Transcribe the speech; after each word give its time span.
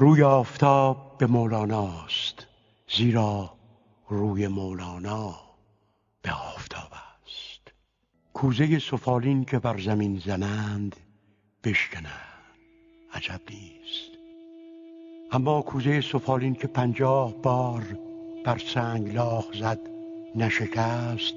روی 0.00 0.22
آفتاب 0.22 1.14
به 1.18 1.26
مولاناست 1.26 2.46
زیرا 2.96 3.54
روی 4.08 4.48
مولانا 4.48 5.34
به 6.22 6.32
آفتاب 6.32 6.92
است. 6.92 7.72
کوزه 8.34 8.78
سفالین 8.78 9.44
که 9.44 9.58
بر 9.58 9.80
زمین 9.80 10.18
زنند 10.18 10.96
بشکنند. 11.64 12.54
عجب 13.12 13.40
نیست. 13.50 14.10
اما 15.32 15.62
کوزه 15.62 16.00
سفالین 16.00 16.54
که 16.54 16.66
پنجاه 16.66 17.34
بار 17.42 17.82
بر 18.44 18.58
سنگ 18.58 19.14
لاخ 19.14 19.46
زد 19.60 19.80
نشکست 20.34 21.34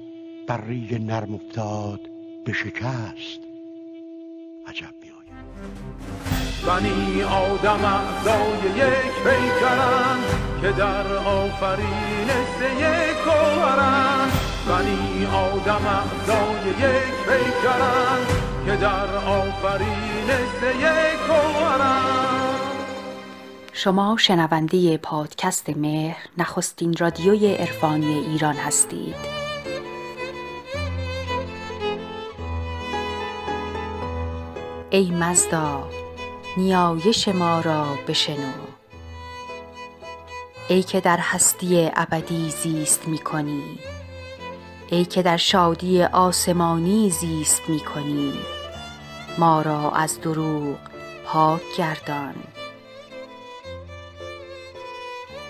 بر 0.48 0.60
ریگ 0.60 0.94
نرم 0.94 1.34
افتاد 1.34 2.00
به 2.44 2.52
شکست. 2.52 3.40
عجب 4.66 4.94
میآید. 5.02 6.31
بنی 6.72 7.22
آدم 7.22 7.84
اعضای 7.84 8.70
یک 8.76 9.12
پیکرند 9.24 10.24
که 10.62 10.72
در 10.72 11.16
آفرینش 11.16 12.54
یک 12.78 13.16
گوهرند 13.24 14.32
بنی 14.68 15.26
آدم 15.26 15.86
اعضای 15.86 16.68
یک 16.68 17.14
پیکرند 17.26 18.26
که 18.66 18.76
در 18.76 19.16
آفرینش 19.16 20.80
یک 20.80 21.18
گوهرند 21.26 22.60
شما 23.72 24.16
شنونده 24.18 24.96
پادکست 24.96 25.70
مهر 25.70 26.18
نخستین 26.38 26.96
رادیوی 26.96 27.54
عرفانی 27.54 28.18
ایران 28.18 28.56
هستید. 28.56 29.42
ای 34.90 35.10
مزدا 35.10 36.01
نیایش 36.56 37.28
ما 37.28 37.60
را 37.60 37.84
بشنو. 38.08 38.52
ای 40.68 40.82
که 40.82 41.00
در 41.00 41.18
هستی 41.20 41.90
ابدی 41.96 42.50
زیست 42.50 43.08
می 43.08 43.18
کنی 43.18 43.78
ای 44.90 45.04
که 45.04 45.22
در 45.22 45.36
شادی 45.36 46.02
آسمانی 46.02 47.10
زیست 47.10 47.62
می 47.68 47.80
کنی 47.80 48.32
ما 49.38 49.62
را 49.62 49.90
از 49.90 50.20
دروغ 50.20 50.78
پاک 51.26 51.62
گردان. 51.78 52.34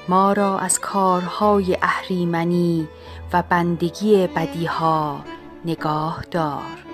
ما 0.09 0.33
را 0.33 0.59
از 0.59 0.81
کارهای 0.81 1.79
اهریمنی 1.83 2.89
و 3.33 3.43
بندگی 3.43 4.27
بدیها 4.27 5.25
نگاه 5.65 6.25
دار. 6.31 6.92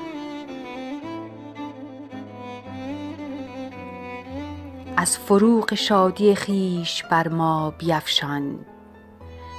از 5.09 5.19
فروغ 5.19 5.75
شادی 5.75 6.35
خویش 6.35 7.05
بر 7.11 7.29
ما 7.29 7.71
بیفشان 7.79 8.59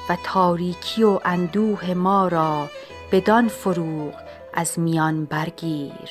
و 0.10 0.18
تاریکی 0.24 1.04
و 1.04 1.20
اندوه 1.26 1.94
ما 1.94 2.28
را 2.28 2.68
بدان 3.12 3.48
فروغ 3.48 4.14
از 4.54 4.80
میان 4.80 5.26
برگیر. 5.26 6.10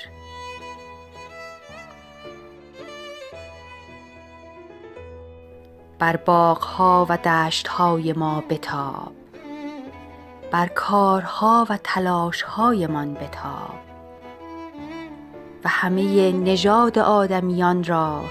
بر 5.98 6.17
باغها 6.17 7.06
و 7.08 7.17
دشتهای 7.17 8.12
ما 8.12 8.42
بتاب 8.50 9.12
بر 10.50 10.67
کارها 10.67 11.67
و 11.70 11.78
تلاشهایمان 11.84 13.14
بتاب 13.14 13.75
و 15.64 15.69
همه 15.69 16.33
نژاد 16.33 16.98
آدمیان 16.98 17.84
را 17.84 18.23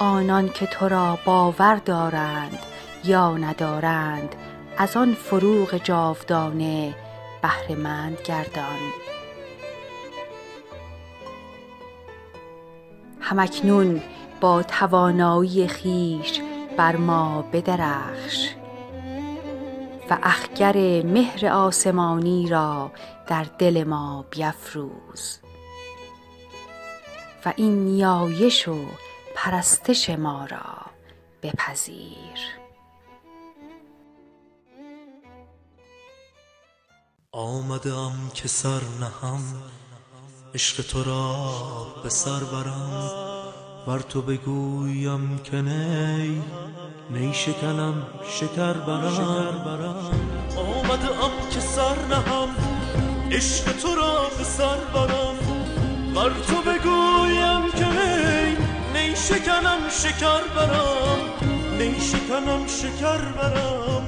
آنان 0.00 0.48
که 0.48 0.66
تو 0.66 0.88
را 0.88 1.18
باور 1.24 1.76
دارند 1.76 2.58
یا 3.04 3.36
ندارند 3.36 4.34
از 4.76 4.96
آن 4.96 5.14
فروغ 5.14 5.76
جاودانه 5.76 6.94
بهرهمند 7.42 8.18
گردان. 8.24 8.78
همکنون 13.20 14.02
با 14.40 14.62
توانایی 14.62 15.68
خویش 15.68 16.40
بر 16.76 16.96
ما 16.96 17.42
بدرخش 17.52 18.54
و 20.10 20.18
اخگر 20.22 20.76
مهر 21.02 21.46
آسمانی 21.46 22.48
را 22.48 22.90
در 23.26 23.46
دل 23.58 23.84
ما 23.84 24.24
بیفروز 24.30 25.38
و 27.44 27.52
این 27.56 27.84
نیایش 27.84 28.68
و 28.68 28.76
پرستش 29.44 30.10
ما 30.10 30.46
را 30.46 30.90
بپذیر. 31.42 32.38
آمدم 37.32 38.12
که 38.34 38.48
سر 38.48 38.80
نهم 39.00 39.42
عشق 40.54 40.82
تو 40.82 41.04
را 41.04 41.52
به 42.02 42.08
سر 42.08 42.40
برم. 42.40 43.10
بر 43.86 43.98
تو 43.98 44.22
بگویم 44.22 45.38
که 45.38 45.62
نی 45.62 46.42
نی 47.10 47.34
شکنم 47.34 48.06
شکر 48.30 48.72
برم. 48.72 50.10
آمدم 50.56 51.48
که 51.50 51.60
سر 51.60 52.04
نهم 52.04 52.48
عشق 53.32 53.72
تو 53.72 53.94
را 53.94 54.30
به 54.38 54.44
سر 54.44 54.84
برم. 54.94 55.38
بر 56.14 56.30
تو 56.30 56.62
بگویم 56.62 56.97
شکر 59.90 60.42
برم 60.56 61.18
نی 61.78 62.00
شکنم 62.00 62.66
شکر 62.66 63.18
برم. 63.18 64.04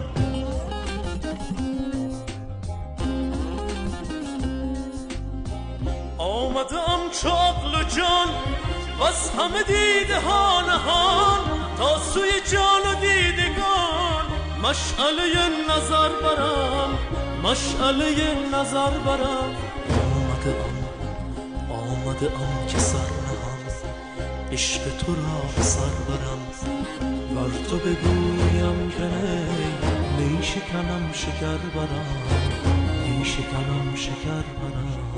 آمدم 6.18 7.00
چو 7.22 7.28
عقل 7.28 7.80
و 7.80 7.84
جان 7.84 8.28
بس 9.00 9.30
همه 9.30 9.62
دیده 9.62 10.20
ها 10.20 10.60
نهان 10.60 11.40
تا 11.78 11.98
سوی 11.98 12.30
جان 12.52 12.82
و 12.92 13.00
دیدگان. 13.00 14.24
مشعله 14.62 15.48
نظر 15.68 16.08
برم 16.08 16.98
مشعله 17.42 18.38
نظر 18.52 18.90
برم. 18.90 19.56
آمده 19.90 20.56
ام 20.60 20.80
آمده 21.70 22.26
ام 22.26 22.66
که 22.68 22.78
عشق 24.52 24.96
تو 24.98 25.14
را 25.14 25.62
سر 25.62 25.80
برم 25.80 26.40
بر 27.34 27.68
تو 27.68 27.76
بگویم 27.76 28.90
که 28.90 29.10
نی 30.18 30.42
شکنم 30.42 31.12
شکر 31.12 31.56
برم. 31.74 32.06
نی 33.08 33.24
شکنم 33.24 33.96
شکر 33.96 34.44
برم. 34.60 35.09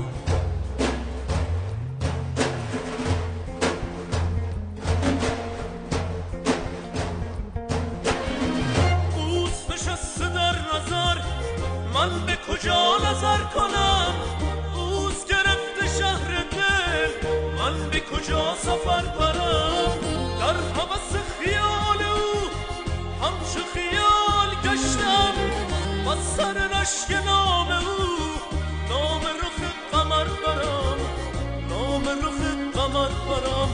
من 17.73 17.89
به 17.89 17.99
کجا 17.99 18.55
سفر 18.55 19.01
برم 19.01 19.97
در 20.39 20.53
حوث 20.53 21.15
خیال 21.39 22.01
او 22.15 22.49
همچو 23.21 23.59
خیال 23.73 24.49
گشتم 24.63 25.33
و 26.07 26.15
سر 26.37 26.67
رشک 26.67 27.25
نام 27.25 27.67
او 27.67 28.05
نام 28.89 29.21
رخ 29.21 29.59
قمر 29.91 30.23
برم 30.23 30.97
نام 31.69 32.03
رخ 32.03 32.73
قمر 32.73 33.09
برم 33.09 33.69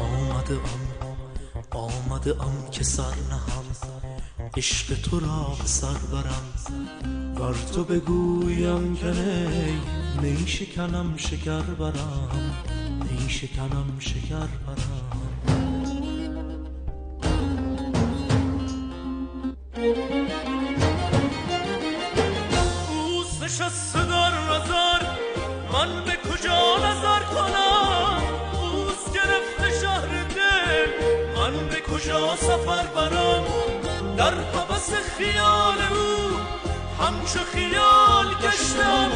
آمده 0.00 0.54
ام 0.54 0.82
آمده 1.70 2.42
ام 2.42 2.70
که 2.70 2.84
سر 2.84 3.14
نهم 3.30 3.62
عشق 4.56 5.00
تو 5.00 5.20
را 5.20 5.56
سر 5.64 5.98
برم 6.12 6.52
بر 7.34 7.54
تو 7.74 7.84
بگویم 7.84 8.96
که 8.96 9.06
نی 9.06 9.80
نی 10.22 10.46
شکنم 10.46 11.14
شکر 11.16 11.60
برم 11.60 12.81
نی 13.22 13.30
شکنم 13.30 13.98
شکر 13.98 14.48
اوست 22.90 23.42
نشسته 23.42 23.98
در 24.06 24.32
نظر 24.50 25.02
من 25.72 26.04
به 26.04 26.30
کجا 26.30 26.76
نظر 26.78 27.22
کنم؟ 27.22 28.22
اوست 28.62 29.12
گرفته 29.14 29.80
شهر 29.80 30.24
دل 30.24 30.90
من 31.36 31.68
به 31.68 31.80
کجا 31.80 32.36
سفر 32.36 32.86
برم؟ 32.86 33.44
در 34.16 34.34
حوث 34.34 34.90
خیال 35.18 35.78
او 35.92 36.36
همچو 37.04 37.38
خیال 37.52 38.34
گشتم 38.34 39.10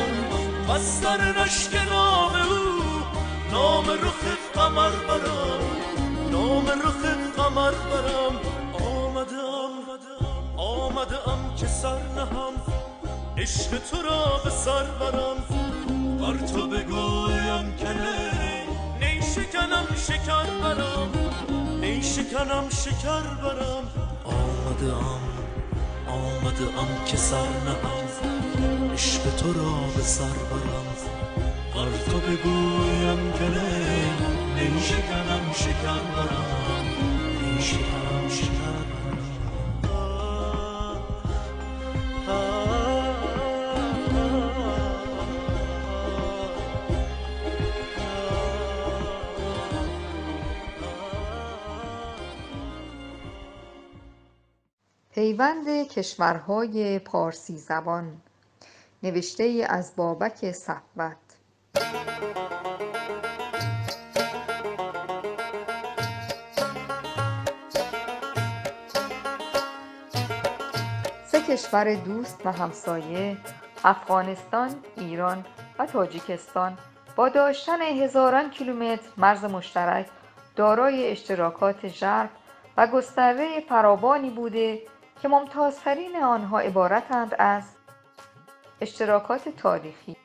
و 0.69 0.79
سر 0.79 1.32
رشک 1.32 1.75
نام 1.91 2.32
او. 2.32 2.86
نام 3.56 3.91
رخ 3.91 4.23
قمر 4.55 4.91
برم 5.08 5.62
نام 6.31 6.69
رخ 6.69 7.03
قمر 7.37 7.70
برم 7.91 8.35
آمده 10.56 11.29
ام 11.29 11.55
که 11.56 11.67
سر 11.67 12.03
نهم 12.17 12.55
عشق 13.37 13.79
تو 13.91 14.03
را 14.03 14.41
به 14.44 14.50
سر 14.50 14.85
برم. 14.85 15.38
بر 16.20 16.47
تو 16.47 16.67
بگویم 16.67 17.76
که 17.76 17.88
نی 19.00 19.23
شکنم 19.23 19.87
شکر 20.06 20.47
برم 20.62 21.11
نی 21.81 22.02
شکنم 22.02 22.64
شکر 22.70 23.20
برم. 23.43 23.85
آمده 26.06 26.62
ام 26.81 27.05
که 27.06 27.17
سر 27.17 27.49
نهم 27.67 28.06
عشق 28.93 29.37
تو 29.37 29.52
را 29.52 29.73
به 29.97 30.02
سر 30.02 30.25
برم. 30.25 31.15
بر 31.76 31.99
تو 32.11 32.20
بگویم 32.20 33.32
که 33.32 33.44
نی 34.55 34.81
شکنم 34.81 35.52
شکر 35.55 36.00
برم 36.17 36.84
نی 37.43 37.62
شکنم 37.62 38.28
شکر 38.28 38.87
پیوند 55.14 55.88
کشورهای 55.88 56.99
پارسی 56.99 57.58
زبان. 57.58 58.20
نوشته 59.02 59.67
از 59.69 59.93
بابک 59.96 60.52
صفوت 60.52 61.25
سه 61.76 61.82
کشور 71.49 71.94
دوست 71.94 72.40
و 72.44 72.52
همسایه 72.52 73.37
افغانستان، 73.84 74.75
ایران 74.96 75.44
و 75.78 75.87
تاجیکستان. 75.87 76.78
با 77.17 77.28
داشتن 77.28 77.82
هزاران 77.82 78.50
کیلومتر 78.50 79.08
مرز 79.17 79.44
مشترک 79.44 80.06
دارای 80.56 81.11
اشتراکات 81.11 81.88
ژرف 81.88 82.31
و 82.76 82.87
گستره 82.87 83.61
فراوانی 83.69 84.31
بوده 84.31 84.82
که 85.23 85.28
ممتازترین 85.28 86.17
آنها 86.17 86.58
عبارتند 86.58 87.34
از 87.38 87.62
اشتراکات 88.81 89.49
تاریخی. 89.49 90.17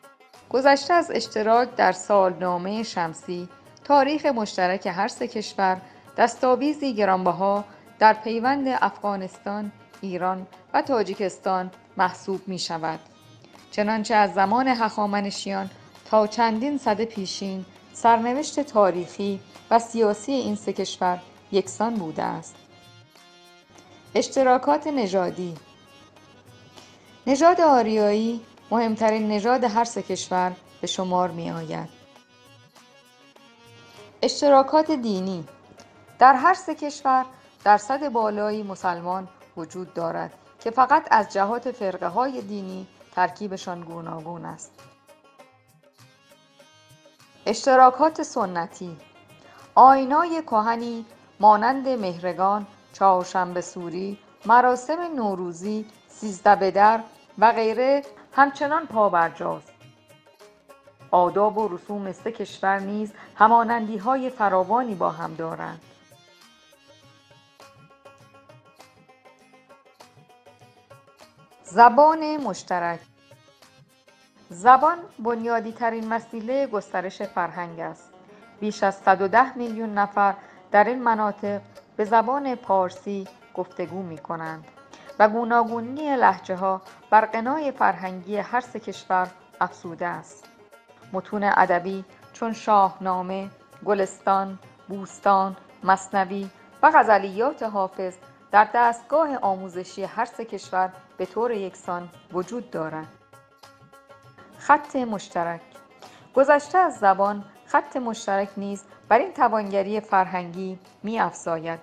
گذشته 0.53 0.93
از 0.93 1.11
اشتراک 1.11 1.75
در 1.75 1.91
سالنامه 1.91 2.83
شمسی 2.83 3.49
تاریخ 3.83 4.25
مشترک 4.25 4.87
هر 4.87 5.07
سه 5.07 5.27
کشور 5.27 5.81
دستاویزی 6.17 6.93
گرانبها 6.93 7.63
در 7.99 8.13
پیوند 8.13 8.67
افغانستان 8.67 9.71
ایران 10.01 10.47
و 10.73 10.81
تاجیکستان 10.81 11.71
محسوب 11.97 12.41
می 12.47 12.59
شود 12.59 12.99
چنانچه 13.71 14.15
از 14.15 14.33
زمان 14.33 14.67
هخامنشیان 14.67 15.69
تا 16.05 16.27
چندین 16.27 16.77
صده 16.77 17.05
پیشین 17.05 17.65
سرنوشت 17.93 18.59
تاریخی 18.59 19.39
و 19.71 19.79
سیاسی 19.79 20.31
این 20.31 20.55
سه 20.55 20.73
کشور 20.73 21.19
یکسان 21.51 21.93
بوده 21.93 22.23
است. 22.23 22.55
اشتراکات 24.15 24.87
نژادی 24.87 25.55
نژاد 27.27 27.61
آریایی 27.61 28.41
مهمترین 28.71 29.27
نژاد 29.27 29.63
هر 29.63 29.83
سه 29.83 30.01
کشور 30.01 30.51
به 30.81 30.87
شمار 30.87 31.31
می 31.31 31.51
آید. 31.51 31.89
اشتراکات 34.21 34.91
دینی 34.91 35.47
در 36.19 36.33
هر 36.33 36.53
سه 36.53 36.75
کشور 36.75 37.25
درصد 37.63 38.09
بالایی 38.09 38.63
مسلمان 38.63 39.27
وجود 39.57 39.93
دارد 39.93 40.33
که 40.59 40.71
فقط 40.71 41.07
از 41.11 41.33
جهات 41.33 41.71
فرقه 41.71 42.07
های 42.07 42.41
دینی 42.41 42.87
ترکیبشان 43.15 43.81
گوناگون 43.81 44.45
است. 44.45 44.71
اشتراکات 47.45 48.23
سنتی 48.23 48.97
آینای 49.75 50.41
کهنی 50.41 51.05
مانند 51.39 51.87
مهرگان 51.87 52.67
چهارشنبه 52.93 53.61
سوری، 53.61 54.17
مراسم 54.45 55.15
نوروزی، 55.15 55.85
سیزده 56.07 56.55
بدر 56.55 56.99
و 57.37 57.51
غیره 57.51 58.03
همچنان 58.33 58.87
پابرجاست. 58.87 59.73
آداب 61.11 61.57
و 61.57 61.67
رسوم 61.67 62.11
سه 62.11 62.31
کشور 62.31 62.79
نیز 62.79 63.13
همانندی 63.35 63.97
های 63.97 64.29
فراوانی 64.29 64.95
با 64.95 65.09
هم 65.09 65.33
دارند. 65.33 65.81
زبان 71.63 72.37
مشترک 72.37 72.99
زبان 74.49 74.97
بنیادی 75.19 75.71
ترین 75.71 76.07
مسئله 76.07 76.67
گسترش 76.67 77.21
فرهنگ 77.21 77.79
است. 77.79 78.09
بیش 78.59 78.83
از 78.83 78.95
110 78.95 79.57
میلیون 79.57 79.93
نفر 79.93 80.35
در 80.71 80.83
این 80.83 81.03
مناطق 81.03 81.61
به 81.97 82.05
زبان 82.05 82.55
پارسی 82.55 83.27
گفتگو 83.53 84.03
می 84.03 84.17
کنند 84.17 84.65
و 85.21 85.27
گوناگونی 85.27 86.15
لحجه 86.15 86.55
ها 86.55 86.81
بر 87.09 87.25
قنای 87.25 87.71
فرهنگی 87.71 88.37
هر 88.37 88.61
سه 88.61 88.79
کشور 88.79 89.27
افزوده 89.61 90.07
است. 90.07 90.49
متون 91.13 91.43
ادبی 91.43 92.05
چون 92.33 92.53
شاهنامه، 92.53 93.49
گلستان، 93.85 94.59
بوستان، 94.87 95.57
مصنوی 95.83 96.49
و 96.83 96.91
غزلیات 96.95 97.63
حافظ 97.63 98.17
در 98.51 98.67
دستگاه 98.73 99.37
آموزشی 99.37 100.03
هر 100.03 100.25
سه 100.25 100.45
کشور 100.45 100.93
به 101.17 101.25
طور 101.25 101.51
یکسان 101.51 102.09
وجود 102.33 102.71
دارند. 102.71 103.07
خط 104.57 104.95
مشترک 104.95 105.61
گذشته 106.33 106.77
از 106.77 106.97
زبان 106.97 107.45
خط 107.65 107.97
مشترک 107.97 108.49
نیز 108.57 108.83
بر 109.09 109.17
این 109.17 109.33
توانگری 109.33 109.99
فرهنگی 109.99 110.79
می 111.03 111.19
افزاید. 111.19 111.79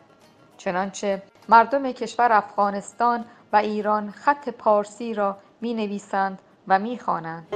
چنانچه 0.57 1.23
مردم 1.51 1.93
کشور 1.93 2.33
افغانستان 2.33 3.25
و 3.53 3.57
ایران 3.57 4.11
خط 4.11 4.49
پارسی 4.49 5.15
را 5.15 5.37
می 5.61 5.75
نویسند 5.75 6.39
و 6.69 6.79
می 6.79 6.99
خوانند. 6.99 7.47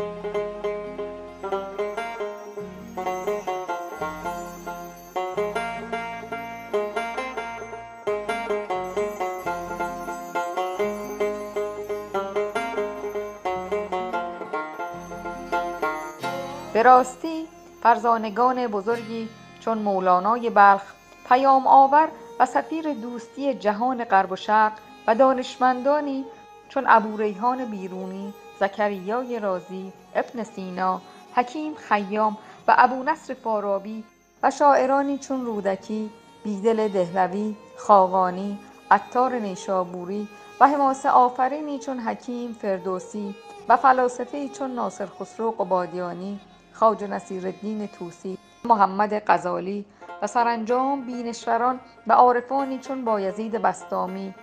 به 16.72 16.82
راستی 16.82 17.48
فرزانگان 17.82 18.66
بزرگی 18.66 19.28
چون 19.60 19.78
مولانای 19.78 20.50
بلخ 20.50 20.82
پیام 21.28 21.66
آور 21.66 22.08
و 22.42 22.46
سفیر 22.46 22.92
دوستی 22.92 23.54
جهان 23.54 24.04
غرب 24.04 24.32
و 24.32 24.36
شرق 24.36 24.72
و 25.06 25.14
دانشمندانی 25.14 26.24
چون 26.68 26.84
ابوریحان 26.88 27.64
بیرونی 27.64 28.34
زکریای 28.60 29.40
رازی 29.40 29.92
ابن 30.14 30.42
سینا 30.42 31.00
حکیم 31.34 31.74
خیام 31.74 32.38
و 32.68 32.74
ابو 32.78 33.02
نصر 33.02 33.34
فارابی 33.34 34.04
و 34.42 34.50
شاعرانی 34.50 35.18
چون 35.18 35.44
رودکی 35.44 36.10
بیدل 36.44 36.88
دهلوی 36.88 37.56
خاقانی 37.76 38.58
عطار 38.90 39.32
نیشابوری 39.34 40.28
و 40.60 40.68
حماسه 40.68 41.10
آفرینی 41.10 41.78
چون 41.78 41.98
حکیم 41.98 42.52
فردوسی 42.52 43.34
و 43.68 43.76
فلاسفه 43.76 44.48
چون 44.48 44.70
ناصر 44.70 45.06
خسرو 45.06 45.50
قبادیانی 45.50 46.40
خواجه 46.72 47.06
نصیرالدین 47.06 47.86
توسی 47.86 48.38
محمد 48.64 49.22
غزالی 49.26 49.84
و 50.22 50.26
سرانجام 50.26 51.06
بینشوران 51.06 51.80
و 52.06 52.12
عارفانی 52.12 52.78
چون 52.78 53.04
بایزید 53.04 53.52
بستامی 53.52 54.34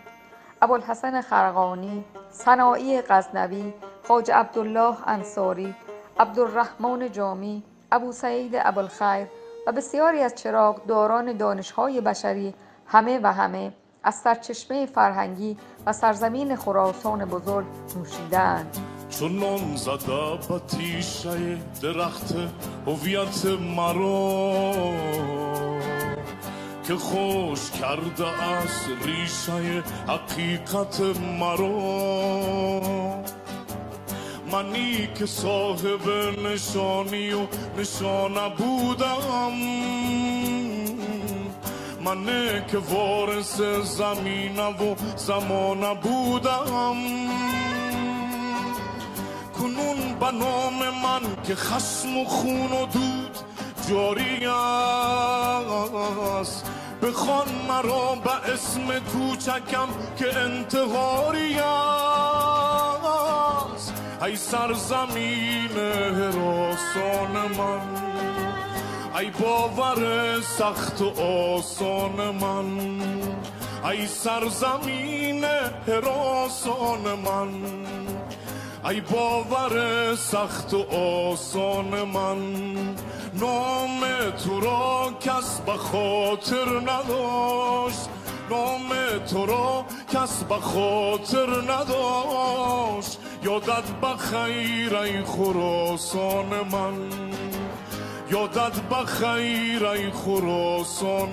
ابوالحسن 0.61 1.21
خرقانی 1.21 2.03
سنایی 2.29 3.01
غزنوی 3.01 3.73
خواجه 4.03 4.33
عبدالله 4.33 4.95
انصاری 5.07 5.75
عبدالرحمن 6.19 7.11
جامی 7.11 7.63
ابو 7.91 8.11
سعید 8.11 8.51
ابوالخیر 8.55 9.27
و 9.67 9.71
بسیاری 9.71 10.21
از 10.21 10.35
چراغداران 10.35 11.37
دانشهای 11.37 12.01
بشری 12.01 12.53
همه 12.87 13.19
و 13.23 13.33
همه 13.33 13.73
از 14.03 14.15
سرچشمه 14.15 14.85
فرهنگی 14.85 15.57
و 15.85 15.93
سرزمین 15.93 16.55
خراسان 16.55 17.25
بزرگ 17.25 17.65
نوشیدند 17.97 18.77
چون 19.09 19.39
نان 19.39 19.75
زده 19.75 20.59
تیشه 20.67 21.57
درخت 21.81 22.35
هویت 22.87 23.45
مرا. 23.75 25.48
که 26.89 26.95
خوش 26.95 27.71
کرده 27.71 28.27
از 28.27 29.05
ریشه 29.05 29.83
حقیقت 30.07 31.01
مرا. 31.39 32.41
منی 34.51 35.07
که 35.15 35.25
صاحب 35.25 36.09
نشانی 36.45 37.33
و 37.33 37.47
نشانه 37.77 38.49
بودم. 38.57 39.51
من 42.05 42.25
که 42.71 42.77
وارث 42.77 43.61
زمین 43.83 44.59
و 44.59 44.95
زمان 45.15 45.93
بودم. 45.93 46.97
کنون 49.57 50.19
به 50.19 50.31
نام 50.31 50.79
من 51.03 51.43
که 51.43 51.55
خسم 51.55 52.17
و 52.17 52.25
خون 52.25 52.71
و 52.71 52.85
دود 52.85 53.48
جاری 53.89 54.45
است 56.41 56.65
بخوان 57.01 57.47
مرا 57.67 58.15
به 58.15 58.31
اسم 58.53 58.99
کوچکم 58.99 59.87
که 60.19 60.37
انتحاری 60.37 61.59
است 61.59 61.69
ای 64.25 64.35
سرزمین 64.35 65.69
حراسان 66.17 67.31
من. 67.57 67.81
ای 69.19 69.29
باور 69.29 70.41
سخت 70.41 71.01
و 71.01 71.21
آسان 71.21 72.35
من. 72.41 72.79
ای 73.89 74.07
سرزمین 74.07 75.45
حراسان 75.87 77.01
من. 77.25 77.49
ای 78.85 79.01
باور 79.01 80.15
سخت 80.15 80.73
و 80.73 80.95
آسان 80.95 82.03
من 82.03 82.37
نام 83.33 83.99
تو 84.45 84.59
را 84.59 85.13
کس 85.21 85.59
به 85.59 85.71
خاطر 85.71 86.65
نداشت 86.79 88.09
نام 88.49 88.89
تو 89.31 89.45
را 89.45 89.85
کس 90.13 90.43
به 90.43 90.55
خاطر 90.55 91.47
نداشت 91.61 93.19
یادت 93.43 93.91
بخیر 94.01 94.95
ای 94.95 95.23
خراسان 95.23 96.49
من 96.71 97.09
یادت 98.31 98.81
بخیر 98.81 99.85
ای 99.85 100.11
خراسان 100.11 101.29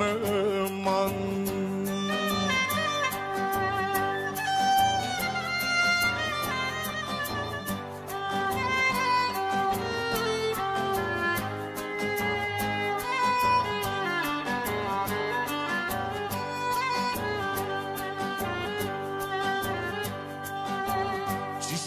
من 0.85 1.66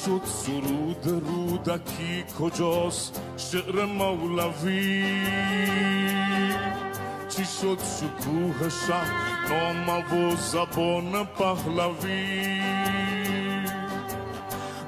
شد 0.10 0.22
سرود 0.26 1.24
رودکی 1.26 2.24
کجاست 2.40 3.22
شعر 3.38 3.86
مولوی؟ 3.86 5.04
چی 7.30 7.46
شد 7.46 7.78
شکوه 7.80 8.70
شهر 8.88 9.14
نام 9.50 9.90
و 9.90 10.36
زبان 10.36 11.26
پهلوی؟ 11.26 12.62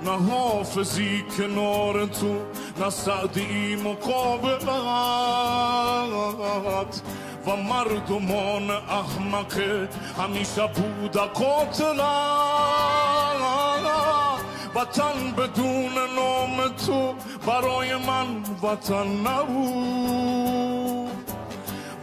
نه 0.06 0.32
حافظی 0.32 1.24
کنار 1.38 2.06
تو 2.06 2.40
نه 2.80 2.90
سعدی 2.90 3.75
مقابلت. 3.75 4.72
و 7.48 7.56
مردمان 7.56 8.72
احمق 8.72 9.62
همیشه 10.18 10.68
بود 10.68 11.18
قاتلت 11.18 12.71
وطن 14.75 15.32
بدون 15.38 15.94
نام 16.16 16.68
تو 16.88 17.13
برای 17.48 17.96
من 17.96 18.28
وطن 18.63 19.08
نبود. 19.08 20.82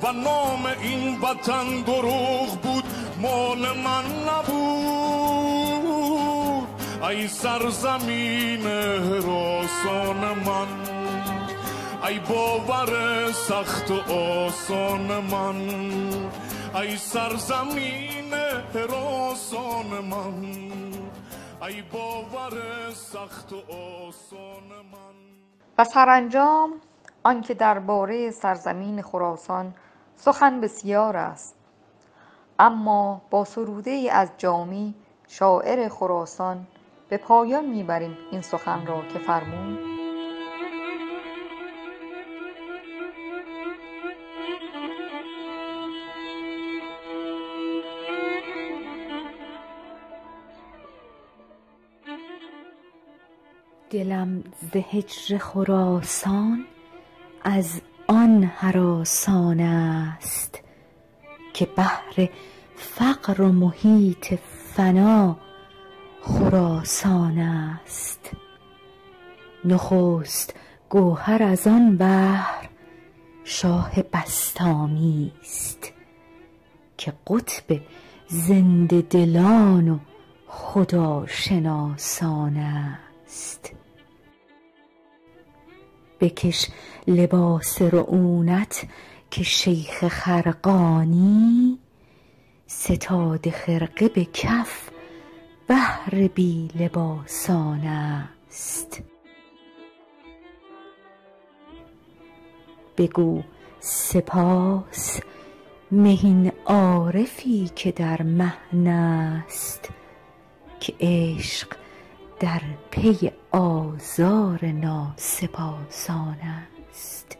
و 0.02 0.12
نام 0.12 0.66
این 0.82 1.20
وطن 1.20 1.82
دروغ 1.82 2.60
بود 2.62 2.84
مال 3.22 3.58
من 3.58 4.04
نبود. 4.28 4.68
ای 7.02 7.28
سرزمین 7.28 8.66
حراسان 8.66 10.20
من 10.46 10.66
ای 12.08 12.18
باور 12.18 13.32
سخت 13.32 13.90
و 13.90 14.12
آسان 14.12 15.24
من 15.30 15.70
ای 16.74 16.96
سرزمین 16.96 18.34
حراسان 18.74 19.86
من. 20.10 20.68
ای 21.62 21.82
باور 21.82 22.52
سخت 22.90 23.52
و 23.52 23.56
آسان 23.56 24.68
من. 24.92 25.14
و 25.78 25.84
سرانجام 25.84 26.72
آنکه 27.22 27.54
درباره 27.54 28.30
سرزمین 28.30 29.02
خراسان 29.02 29.74
سخن 30.16 30.60
بسیار 30.60 31.16
است. 31.16 31.56
اما 32.58 33.22
با 33.30 33.44
سروده 33.44 34.08
از 34.12 34.30
جامی 34.38 34.94
شاعر 35.28 35.88
خراسان 35.88 36.66
به 37.08 37.16
پایان 37.16 37.64
می‌بریم 37.64 38.18
این 38.30 38.42
سخن 38.42 38.86
را 38.86 39.02
که 39.12 39.18
فرمود. 39.18 39.97
دلم 53.90 54.44
ز 54.72 54.76
هجر 54.90 55.38
خراسان 55.38 56.64
از 57.42 57.80
آن 58.06 58.50
هراسان 58.56 59.60
است 59.60 60.60
که 61.54 61.66
بهر 61.66 62.28
فقر 62.76 63.42
و 63.42 63.52
محیط 63.52 64.34
فنا 64.74 65.36
خراسان 66.22 67.38
است. 67.38 68.30
نخست 69.64 70.54
گوهر 70.88 71.42
از 71.42 71.66
آن 71.66 71.96
بحر 71.96 72.68
شاه 73.44 74.02
بسطامی 74.02 75.32
است 75.40 75.92
که 76.96 77.12
قطب 77.26 77.80
زنده 78.28 79.00
دلان 79.00 79.88
و 79.88 79.98
خداشناسان 80.46 82.56
است. 82.56 83.07
بکش 86.20 86.66
لباس 87.06 87.82
رعونت 87.82 88.86
که 89.30 89.42
شیخ 89.42 90.08
خرقانی 90.08 91.78
ستاده 92.66 93.50
خرقه 93.50 94.08
به 94.08 94.24
کف 94.24 94.90
بهر 95.66 96.28
بی 96.28 96.68
لباسان 96.74 97.80
است. 97.80 99.02
بگو 102.96 103.42
سپاس 103.80 105.20
مهین 105.90 106.52
عارفی 106.66 107.70
که 107.76 107.92
در 107.92 108.22
مهن 108.22 108.86
است 108.86 109.88
که 110.80 110.94
عشق 111.00 111.68
در 112.40 112.60
پی 112.90 113.30
آزار 113.50 114.64
ناسپاسان 114.64 116.38
است. 116.90 117.36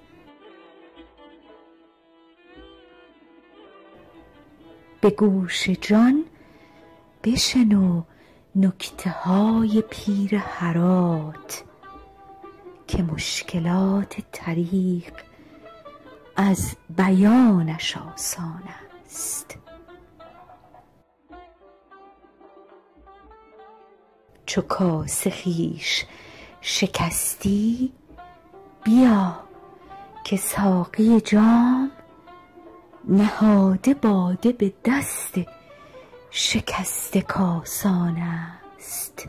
به 5.01 5.11
گوش 5.11 5.69
جان 5.69 6.25
بشنو 7.25 8.03
نکته 8.57 9.11
های 9.11 9.83
پیر 9.91 10.35
هرات 10.35 11.65
که 12.87 13.03
مشکلات 13.03 14.17
طریق 14.33 15.13
از 16.37 16.77
بیانش 16.97 17.97
آسان 17.97 18.63
است. 19.07 19.58
چو 24.49 24.63
کاس 24.63 25.27
خویش 25.27 26.05
شکستی 26.61 27.93
بیا 28.85 29.41
که 30.25 30.37
ساقی 30.37 31.21
جام 31.21 31.91
نهاده 33.05 33.95
باده 33.95 34.53
به 34.53 34.73
دست 34.85 35.35
شکسته 36.31 37.21
کاسان 37.21 38.17
است. 38.17 39.29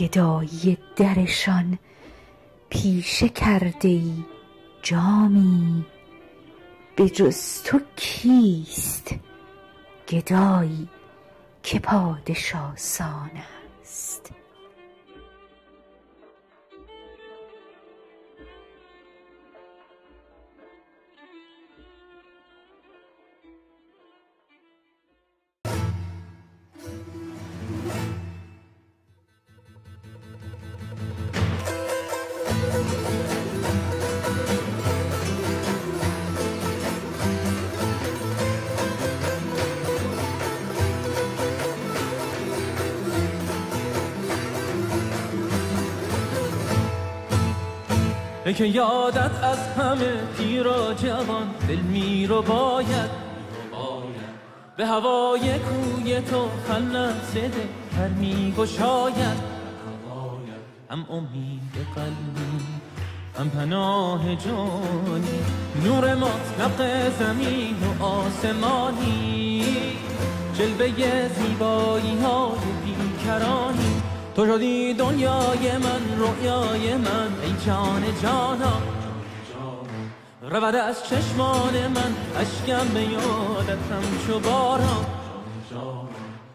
گدایی 0.00 0.78
درشان 0.96 1.78
پیشه 2.70 3.28
کرده 3.28 3.88
ای 3.88 4.24
جامی. 4.82 5.86
به 6.96 7.10
جز 7.10 7.62
تو 7.62 7.80
کیست 7.96 9.14
گدایی 10.08 10.88
که 11.62 11.78
پادشاه 11.78 12.76
است؟ 13.82 14.33
که 48.54 48.66
یادت 48.66 49.44
از 49.44 49.58
همه 49.78 50.14
پیرا 50.38 50.94
جوان 50.94 51.54
دل 51.68 51.76
می 51.76 52.26
رو 52.26 52.42
باید. 52.42 53.10
به 54.76 54.86
هوای 54.86 55.58
کوی 55.58 56.20
تو 56.20 56.48
خلت 56.68 57.22
زده 57.24 57.68
هر 57.98 58.08
می 58.08 58.54
گشاید. 58.58 59.54
هم 60.90 61.06
امید 61.10 61.86
قلبی 61.94 62.64
هم 63.38 63.50
پناه 63.50 64.36
جانی. 64.36 65.40
نور 65.84 66.14
مطلق 66.14 67.10
زمین 67.18 67.76
و 68.00 68.04
آسمانی. 68.04 69.64
جلوه 70.58 71.28
زیبایی 71.28 72.18
های 72.18 72.58
بیکرانی. 72.84 74.03
تو 74.36 74.46
شدی 74.46 74.94
دنیای 74.94 75.78
من 75.78 76.18
رویای 76.18 76.96
من 76.96 77.30
ای 77.42 77.66
جان 77.66 78.02
جانا. 78.22 78.78
رود 80.50 80.74
از 80.74 81.04
چشمان 81.08 81.86
من 81.86 82.14
اشکم 82.36 82.88
به 82.94 83.02
یادتم 83.02 84.02
چو 84.26 84.40
باران. 84.40 85.06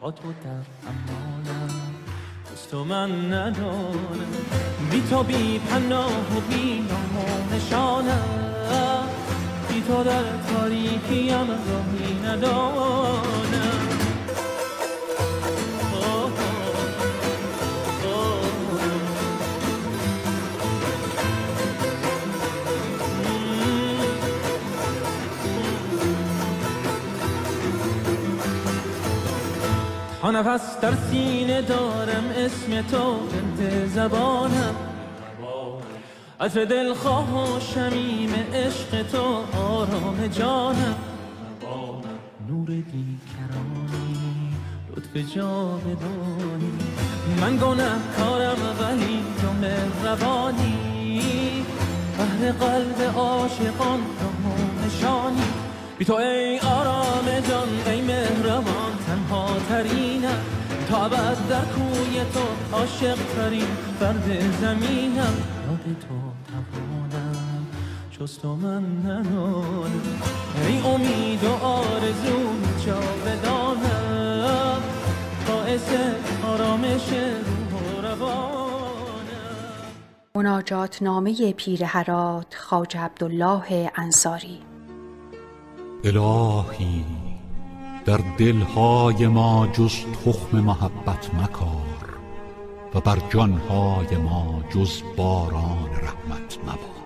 با 0.01 0.11
تو 0.11 0.33
در 0.43 0.49
امانم 0.89 1.69
تو 2.71 2.83
من 2.83 3.33
ندانم. 3.33 4.31
بی 4.91 5.01
تو 5.09 5.23
بی 5.23 5.59
پناه 5.59 6.37
و 6.37 6.39
بی 6.49 6.79
نام 6.79 7.25
نشانم. 7.53 9.09
بی 9.69 9.81
تو 9.81 10.03
در 10.03 10.23
تاریکیم 10.53 11.47
راهی 11.47 12.19
ندانم. 12.25 13.78
تا 30.21 30.31
نفس 30.31 30.79
در 30.81 30.93
سینه 31.11 31.61
دارم 31.61 32.23
اسم 32.35 32.81
تو 32.81 33.19
بنت 33.19 33.87
زبانم. 33.87 34.75
از 36.39 36.53
دلخواه 36.53 37.55
و 37.55 37.59
شمیم 37.59 38.33
عشق 38.53 39.07
تو 39.11 39.43
آرام 39.57 40.27
جانم. 40.27 40.95
نور 42.49 42.67
بیکرانی 42.67 44.53
لطف 44.95 45.35
جاودانی. 45.35 46.71
من 47.41 47.57
گناه 47.57 47.99
کارم 48.17 48.57
ولی 48.79 49.23
تو 49.41 49.51
مهربانی. 49.61 51.21
بهر 52.17 52.51
قلب 52.51 53.17
عاشقان 53.17 53.99
تو 54.19 54.85
نشانی. 54.85 55.41
بی 55.97 56.05
تو 56.05 56.13
ای 56.13 56.59
آرام 56.59 57.25
جان 57.49 57.93
ای 57.93 58.01
مهربان. 58.01 58.78
تنها 59.29 59.59
ترینم 59.69 60.43
تا 60.89 61.09
بعد 61.09 61.49
در 61.49 61.65
کوی 61.65 62.21
تو 62.33 62.75
عاشق 62.75 63.17
ترین 63.35 63.67
فرد 63.99 64.25
زمینم. 64.61 65.33
یاد 65.67 65.97
تو 65.99 66.15
توانم 66.49 67.67
جز 68.11 68.39
تو 68.39 68.55
من 68.55 68.83
ندانم 68.83 69.91
ای 70.67 70.79
امید 70.79 71.43
و 71.43 71.65
آرزو 71.65 72.39
جاودانم. 72.85 74.81
باعث 75.47 75.93
آرامش 76.43 77.09
روح 77.09 77.97
و 77.97 78.01
روانم. 78.01 78.49
مناجات 80.35 81.01
نامه 81.01 81.53
پیر 81.53 81.83
هرات 81.83 82.55
خاج 82.55 82.97
عبدالله 82.97 83.91
انصاری. 83.95 84.59
الهی 86.03 87.28
در 88.05 88.19
دلهای 88.37 89.27
ما 89.27 89.67
جز 89.67 89.95
تخم 90.25 90.59
محبت 90.59 91.33
مکار 91.33 92.19
و 92.95 92.99
بر 92.99 93.17
جانهای 93.29 94.17
ما 94.17 94.63
جز 94.75 95.01
باران 95.17 95.89
رحمت 96.01 96.57
مبار. 96.63 96.99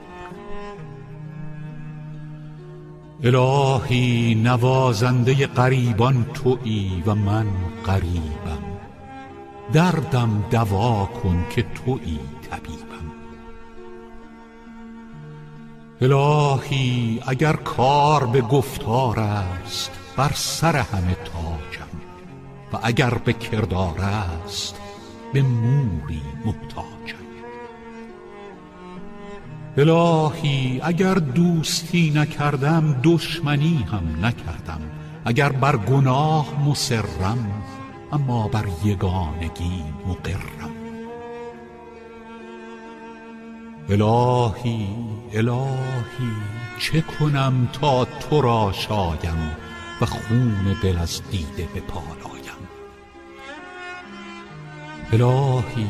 الهی 3.23 4.35
نوازنده 4.35 5.47
غریبان 5.47 6.25
تویی 6.33 7.03
و 7.05 7.15
من 7.15 7.47
غریبم. 7.85 8.63
دردم 9.73 10.43
دوا 10.51 11.05
کن 11.05 11.45
که 11.49 11.61
تویی 11.63 12.19
طبیبم. 12.51 13.11
الهی 16.01 17.21
اگر 17.27 17.53
کار 17.53 18.25
به 18.25 18.41
گفتار 18.41 19.19
است 19.19 20.02
بر 20.17 20.31
سر 20.35 20.75
همه 20.75 21.15
تاجم 21.15 22.01
و 22.73 22.79
اگر 22.83 23.13
به 23.13 23.33
کردار 23.33 24.01
است 24.01 24.75
به 25.33 25.41
موری 25.41 26.21
محتاجم 26.45 27.23
الهی 29.77 30.81
اگر 30.83 31.13
دوستی 31.13 32.09
نکردم 32.15 32.99
دشمنی 33.03 33.85
هم 33.91 34.25
نکردم. 34.25 34.81
اگر 35.25 35.49
بر 35.49 35.77
گناه 35.77 36.69
مصرم 36.69 37.63
اما 38.11 38.47
بر 38.47 38.65
یگانگی 38.83 39.83
مقرم. 40.07 40.73
الهی 43.89 44.87
الهی 45.33 46.33
چه 46.79 47.01
کنم 47.01 47.69
تا 47.73 48.05
تو 48.05 48.41
را 48.41 48.71
شایم؟ 48.71 49.51
خون 50.05 50.77
دل 50.83 50.97
از 50.97 51.21
دیده 51.31 51.67
بپالایم 51.75 52.33
الهی 55.13 55.87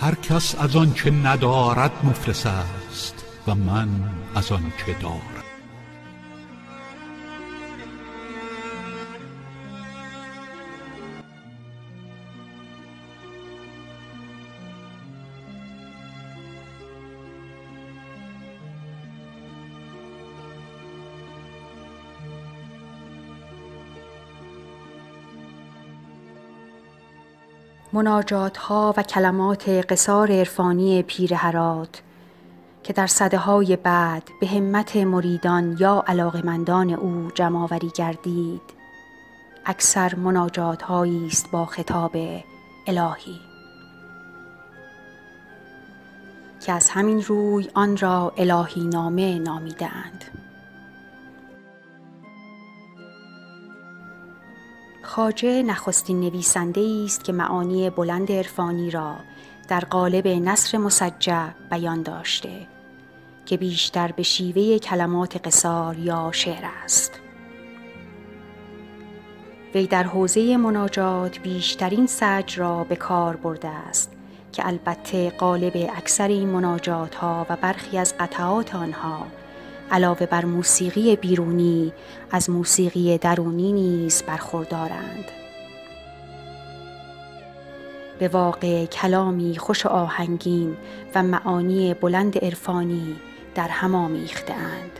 هر 0.00 0.14
کس 0.14 0.54
از 0.54 0.76
آنچه 0.76 1.10
ندارد 1.10 1.92
مفلس 2.04 2.46
است 2.46 3.24
و 3.46 3.54
من 3.54 3.88
از 4.34 4.52
آنچه 4.52 4.92
دارم. 5.02 5.29
مناجات 27.92 28.56
ها 28.56 28.94
و 28.96 29.02
کلمات 29.02 29.68
قصار 29.68 30.32
عرفانی 30.32 31.02
پیر 31.02 31.34
هرات 31.34 32.02
که 32.82 32.92
در 32.92 33.06
صده 33.06 33.38
های 33.38 33.76
بعد 33.76 34.22
به 34.40 34.46
همت 34.46 34.96
مریدان 34.96 35.76
یا 35.80 36.04
علاقمندان 36.06 36.90
او 36.90 37.30
جمعآوری 37.34 37.90
گردید 37.94 38.62
اکثر 39.66 40.14
مناجات 40.14 40.82
هایی 40.82 41.26
است 41.26 41.50
با 41.50 41.66
خطاب 41.66 42.16
الهی. 42.86 43.40
که 46.66 46.72
از 46.72 46.90
همین 46.90 47.22
روی 47.22 47.68
آن 47.74 47.96
را 47.96 48.32
الهی 48.36 48.86
نامه 48.86 49.38
نامیدند 49.38 50.24
خاجه 55.10 55.62
نخستین 55.62 56.20
نویسنده 56.20 57.02
است 57.04 57.24
که 57.24 57.32
معانی 57.32 57.90
بلند 57.90 58.32
عرفانی 58.32 58.90
را 58.90 59.16
در 59.68 59.80
قالب 59.80 60.28
نصر 60.28 60.78
مسجع 60.78 61.46
بیان 61.70 62.02
داشته 62.02 62.66
که 63.46 63.56
بیشتر 63.56 64.12
به 64.12 64.22
شیوه 64.22 64.78
کلمات 64.78 65.46
قصار 65.46 65.98
یا 65.98 66.30
شعر 66.32 66.64
است. 66.84 67.20
وی 69.74 69.86
در 69.86 70.02
حوزه 70.02 70.56
مناجات 70.56 71.38
بیشترین 71.38 72.06
سج 72.06 72.58
را 72.58 72.84
به 72.84 72.96
کار 72.96 73.36
برده 73.36 73.68
است 73.68 74.12
که 74.52 74.66
البته 74.66 75.30
قالب 75.30 75.90
اکثر 75.96 76.28
این 76.28 76.48
مناجات 76.48 77.14
ها 77.14 77.46
و 77.48 77.56
برخی 77.56 77.98
از 77.98 78.14
قطعات 78.18 78.74
آنها 78.74 79.26
علاوه 79.90 80.26
بر 80.26 80.44
موسیقی 80.44 81.16
بیرونی 81.16 81.92
از 82.30 82.50
موسیقی 82.50 83.18
درونی 83.18 83.72
نیز 83.72 84.22
برخوردارند. 84.22 85.24
به 88.18 88.28
واقع 88.28 88.86
کلامی 88.86 89.58
خوش 89.58 89.86
آهنگین 89.86 90.76
و 91.14 91.22
معانی 91.22 91.94
بلند 91.94 92.38
عرفانی 92.38 93.16
در 93.54 93.68
هم 93.68 93.94
آمیختهاند. 93.94 94.98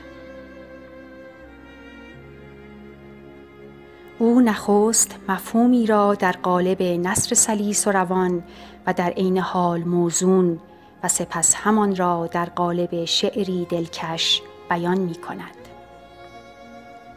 او 4.18 4.40
نخست 4.40 5.16
مفهومی 5.29 5.87
را 5.87 6.14
در 6.14 6.33
قالب 6.33 6.83
نصر 6.83 7.35
سلیس 7.35 7.87
و 7.87 7.92
روان 7.92 8.42
و 8.87 8.92
در 8.92 9.11
عین 9.11 9.38
حال 9.38 9.81
موزون 9.81 10.61
و 11.03 11.09
سپس 11.09 11.55
همان 11.55 11.96
را 11.96 12.26
در 12.26 12.44
قالب 12.44 13.05
شعری 13.05 13.66
دلکش 13.70 14.42
بیان 14.70 14.98
می 14.98 15.14
کند. 15.14 15.61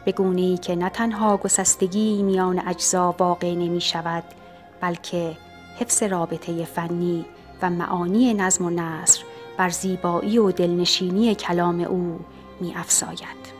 به 0.04 0.14
ای 0.20 0.58
که 0.58 0.76
نه 0.76 0.88
تنها 0.88 1.36
گسستگی 1.36 2.22
میان 2.22 2.62
اجزا 2.66 3.14
واقع 3.18 3.54
نمی 3.54 3.80
شود 3.80 4.24
بلکه 4.80 5.36
حفظ 5.78 6.02
رابطه 6.02 6.64
فنی 6.64 7.24
و 7.62 7.70
معانی 7.70 8.34
نظم 8.34 8.64
و 8.64 8.70
نصر 8.70 9.24
بر 9.56 9.68
زیبایی 9.68 10.38
و 10.38 10.50
دلنشینی 10.50 11.34
کلام 11.34 11.80
او 11.80 12.20
می 12.60 12.74
افزاید. 12.76 13.54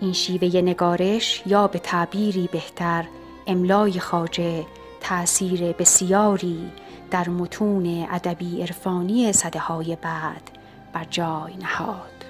این 0.00 0.12
شیوه 0.12 0.60
نگارش 0.60 1.42
یا 1.46 1.66
به 1.66 1.78
تعبیری 1.78 2.48
بهتر 2.52 3.04
املای 3.46 4.00
خاجه 4.00 4.66
تأثیر 5.00 5.72
بسیاری 5.72 6.72
در 7.10 7.28
متون 7.28 8.06
ادبی 8.10 8.62
عرفانی 8.62 9.32
صده 9.32 9.58
های 9.58 9.96
بعد 9.96 10.57
بر 10.92 11.04
جای 11.10 11.56
نهاد. 11.56 12.24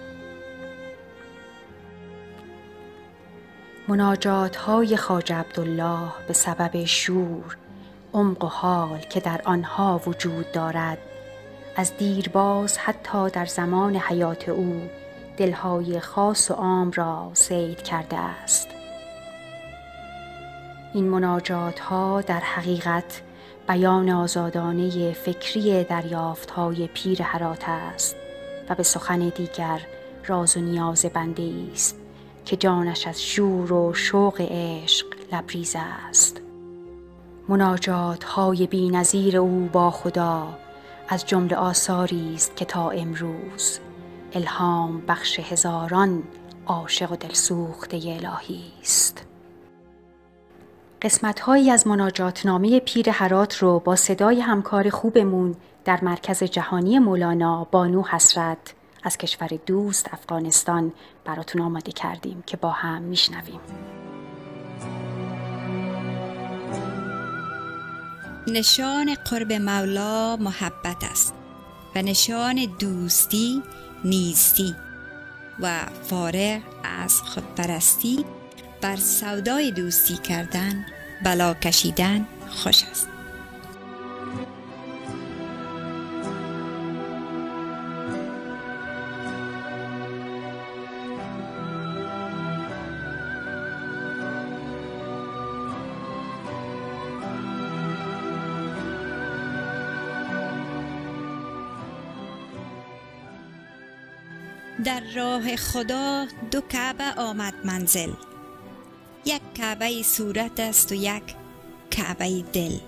مناجات 3.88 4.57
های 4.57 4.97
خاج 4.97 5.33
عبدالله 5.33 6.12
به 6.27 6.33
سبب 6.33 6.85
شور، 6.85 7.57
عمق 8.14 8.44
و 8.44 8.47
حال 8.47 8.99
که 8.99 9.21
در 9.21 9.40
آنها 9.44 10.01
وجود 10.07 10.53
دارد 10.53 10.99
از 11.77 11.97
دیرباز 11.97 12.79
حتی 12.79 13.31
در 13.31 13.47
زمان 13.47 13.97
حیات 13.97 14.49
او 14.49 14.90
دلهای 15.37 16.01
خاص 16.01 16.51
و 16.51 16.55
عام 16.55 16.90
را 16.90 17.31
سید 17.35 17.83
کرده 17.83 18.16
است 18.16 18.68
این 20.94 21.09
مناجات 21.09 21.81
ها 21.81 22.21
در 22.21 22.40
حقیقت 22.40 23.23
بیان 23.68 24.11
آزادانه 24.11 25.12
فکری 25.12 25.85
دریافت 25.85 26.51
های 26.51 26.87
پیر 26.87 27.23
حرات 27.23 27.64
است 27.68 28.16
و 28.68 28.74
به 28.74 28.83
سخن 28.83 29.28
دیگر 29.28 29.81
راز 30.26 30.57
و 30.57 30.61
نیاز 30.61 31.04
بنده 31.04 31.52
است 31.72 31.98
که 32.44 32.57
جانش 32.57 33.07
از 33.07 33.22
شور 33.22 33.72
و 33.72 33.94
شوق 33.94 34.40
عشق 34.50 35.07
لبریز 35.33 35.76
است. 36.09 36.40
مناجات 37.48 38.24
های 38.24 38.66
بی 38.66 38.90
نظیر 38.90 39.37
او 39.37 39.68
با 39.72 39.90
خدا 39.90 40.48
از 41.09 41.26
جمله 41.26 41.57
آثاری 41.57 42.35
است 42.35 42.57
که 42.57 42.64
تا 42.64 42.90
امروز 42.90 43.81
الهام 44.33 45.02
بخش 45.09 45.40
هزاران 45.40 46.22
عاشق 46.66 47.12
و 47.12 47.16
دلسوخته 47.16 47.96
الهی 47.96 48.72
است. 48.81 49.26
قسمت 51.02 51.40
هایی 51.40 51.70
از 51.70 51.87
مناجات 51.87 52.46
نامه 52.46 52.81
پیر 52.81 53.11
حرات 53.11 53.57
رو 53.57 53.78
با 53.78 53.96
صدای 53.96 54.40
همکار 54.40 54.90
خوبمون 54.90 55.54
در 55.88 56.05
مرکز 56.05 56.44
جهانی 56.44 56.98
مولانا 56.98 57.64
بانو 57.64 58.03
حسرت 58.03 58.74
از 59.03 59.16
کشور 59.18 59.48
دوست 59.66 60.09
افغانستان 60.12 60.92
براتون 61.24 61.62
آماده 61.62 61.92
کردیم 61.92 62.42
که 62.46 62.57
با 62.57 62.70
هم 62.70 63.03
میشنویم. 63.03 63.61
نشان 68.46 69.14
قرب 69.31 69.53
مولا 69.53 70.37
محبت 70.37 71.05
است 71.11 71.35
و 71.94 72.03
نشان 72.03 72.77
دوستی 72.79 73.62
نیستی 74.05 74.74
و 75.61 75.81
فارغ 76.03 76.61
از 77.03 77.22
خودپرستی 77.22 78.24
بر 78.81 78.96
سودای 78.96 79.70
دوستی 79.70 80.16
کردن 80.16 80.87
بلا 81.24 81.55
کشیدن 81.55 82.27
خوش 82.48 82.85
است. 82.90 83.17
راه 105.14 105.57
خدا 105.57 106.27
دو 106.51 106.61
کعبه 106.61 107.05
آمد 107.16 107.55
منزل. 107.64 108.12
یک 109.25 109.42
کعبه 109.55 110.03
صورت 110.03 110.61
است 110.61 110.92
و 110.92 110.94
یک 110.94 111.23
کعبه 111.90 112.42
دل. 112.53 112.79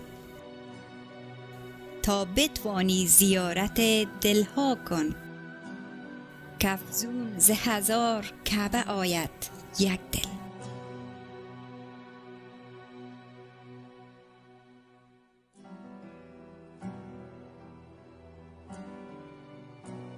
تا 2.02 2.24
بتوانی 2.24 3.06
زیارت 3.06 3.80
دلها 4.20 4.74
کن. 4.88 5.14
کفزون 6.58 7.38
ز 7.38 7.50
هزار 7.50 8.32
کعبه 8.44 8.82
آید 8.82 9.30
یک 9.78 10.00
دل. 10.12 10.28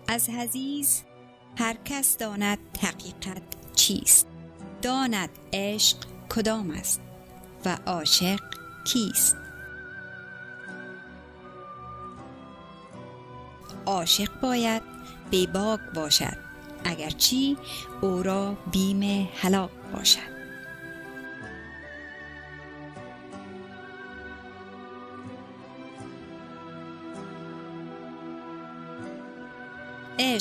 از 0.08 0.30
حزیز 0.30 1.02
هر 1.56 1.76
کس 1.84 2.16
داند 2.16 2.58
حقیقت 2.82 3.42
چیست؟ 3.74 4.26
داند 4.82 5.30
عشق 5.52 5.96
کدام 6.28 6.70
است 6.70 7.00
و 7.64 7.78
عاشق 7.86 8.40
کیست؟ 8.84 9.36
عاشق 13.86 14.40
باید 14.40 14.82
بیباک 15.30 15.80
باشد 15.94 16.36
اگرچی 16.84 17.56
او 18.00 18.22
را 18.22 18.56
بیم 18.72 19.28
هلاک 19.42 19.70
باشد. 19.92 20.31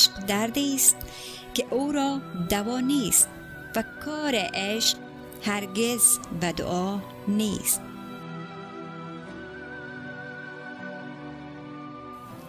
عشق 0.02 0.26
دردی 0.26 0.76
است 0.76 0.96
که 1.54 1.66
او 1.70 1.92
را 1.92 2.22
دوا 2.50 2.80
نیست 2.80 3.30
و 3.76 3.84
کار 4.06 4.34
عشق 4.36 4.98
هرگز 5.44 6.20
به 6.42 6.52
دعا 6.52 7.00
نیست. 7.28 7.82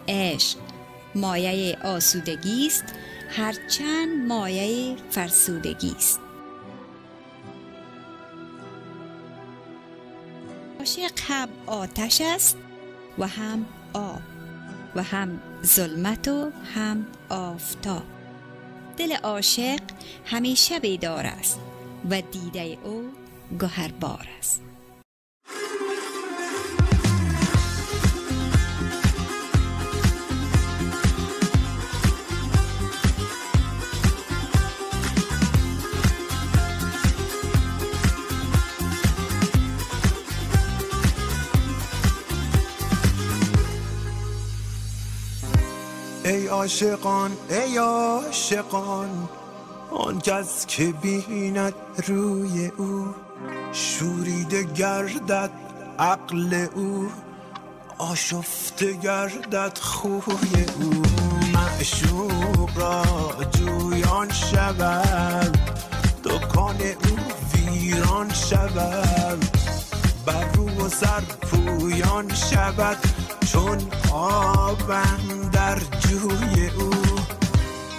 عشق 0.07 0.57
مایه 1.15 1.77
آسودگی 1.83 2.67
است 2.67 2.85
هرچند 3.29 4.27
مایه 4.27 4.95
فرسودگی 5.09 5.95
است. 5.97 6.19
عاشق 10.79 11.19
هم 11.27 11.49
آتش 11.65 12.21
است 12.21 12.57
و 13.17 13.27
هم 13.27 13.65
آب 13.93 14.21
و 14.95 15.03
هم 15.03 15.52
ظلمت 15.65 16.27
و 16.27 16.51
هم 16.75 17.05
آفتاب 17.29 18.03
دل 18.97 19.15
عاشق 19.15 19.79
همیشه 20.25 20.79
بیدار 20.79 21.25
است 21.25 21.59
و 22.09 22.21
دیده 22.21 22.77
او 22.83 23.03
گهربار 23.59 24.27
است. 24.39 24.61
ای 46.25 46.47
عاشقان 46.47 47.31
ای 47.49 47.77
عاشقان 47.77 49.29
آن 49.91 50.19
کس 50.19 50.65
که 50.65 50.93
بیند 51.01 51.73
روی 52.07 52.71
او 52.77 53.15
شوریده 53.71 54.63
گردد 54.63 55.51
عقل 55.99 56.67
او 56.75 57.09
آشفته 57.97 58.93
گردد 58.93 59.77
خوی 59.77 60.65
او. 60.81 61.01
معشوق 61.53 62.77
را 62.77 63.03
جویان 63.51 64.31
شود 64.31 65.57
دکان 66.23 66.75
او 66.81 67.17
ویران 67.53 68.33
شود 68.33 69.45
بر 70.25 70.45
رو 70.53 70.69
و 70.69 70.89
سر 70.89 71.21
پویان 71.41 72.33
شود. 72.33 72.97
چون 73.51 73.77
آبم 74.13 75.49
در 75.51 75.79
جوی 75.99 76.69
او 76.69 76.91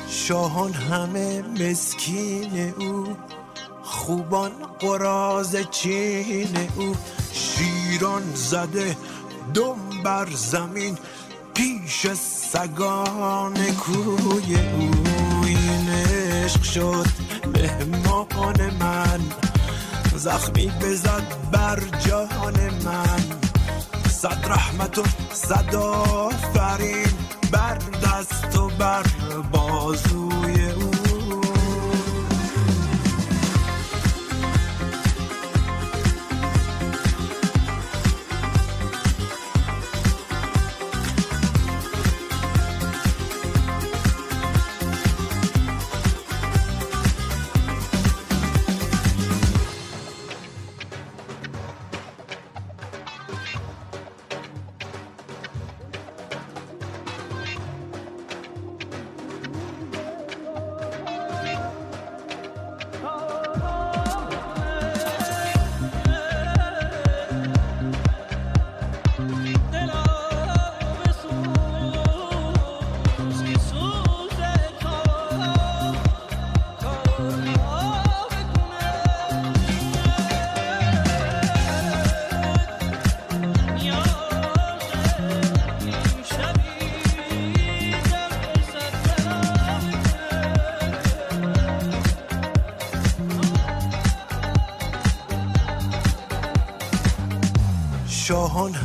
شاهان 0.09 0.73
همه 0.73 1.43
مسکین 1.43 2.75
او 2.79 3.17
خوبان 3.83 4.51
قراز 4.81 5.57
چین 5.71 6.57
او. 6.77 6.97
شیران 7.33 8.23
زده 8.35 8.97
دم 9.55 10.03
بر 10.05 10.29
زمین 10.35 10.99
پیش 11.55 12.07
سگان 12.53 13.55
کوی 13.75 14.55
او. 14.55 14.91
این 15.45 15.89
عشق 15.89 16.63
شد 16.63 17.07
مهمان 17.55 18.71
من 18.81 19.21
زخمی 20.17 20.67
بزد 20.67 21.51
بر 21.53 21.83
جان 22.07 22.55
من. 22.85 23.54
صد 24.25 24.47
رحمت 24.51 24.99
و 24.99 25.03
صد 25.33 25.75
آفرین. 25.75 27.15
بر 27.53 27.79
دست 28.05 28.59
و 28.59 28.69
بر 28.79 29.03
بازوی 29.53 30.71
او. 30.71 30.84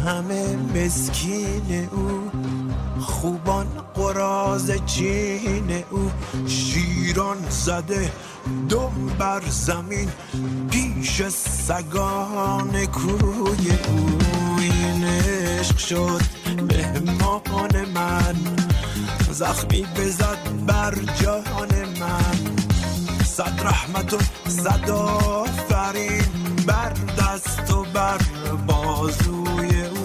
همه 0.09 0.57
مسکین 0.75 1.89
او 1.91 2.31
خوبان 3.01 3.67
قراز 3.93 4.71
چین 4.85 5.83
او. 5.89 6.11
شیران 6.47 7.37
زده 7.49 8.11
دم 8.69 8.91
بر 9.19 9.41
زمین 9.49 10.09
پیش 10.71 11.21
سگان 11.27 12.85
کوی 12.85 13.69
او. 13.87 14.19
این 14.59 15.03
عشق 15.03 15.77
شد 15.77 16.21
مهمان 16.47 17.85
من 17.93 18.35
زخمی 19.31 19.81
بزد 19.95 20.37
بر 20.67 20.95
جان 21.21 21.69
من. 21.99 22.55
صد 23.25 23.61
رحمت 23.63 24.13
و 24.13 24.17
صد 24.47 24.89
آفرین 24.89 26.23
بر 26.67 26.93
دست 27.19 27.73
و 27.73 27.83
بر 27.93 28.17
بازوی 28.67 29.81
او. 29.81 29.98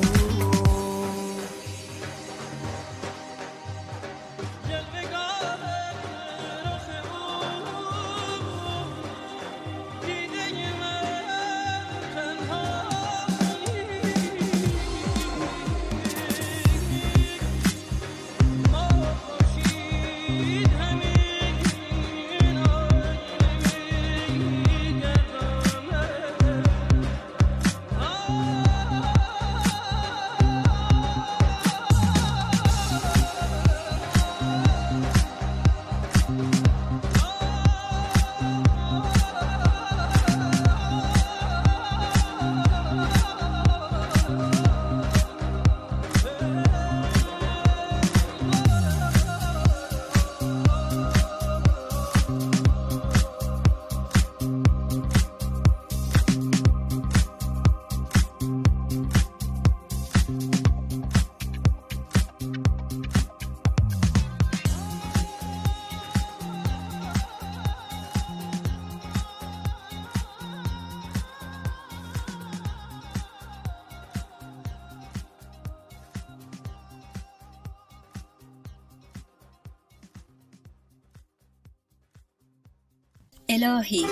الهی 83.48 84.06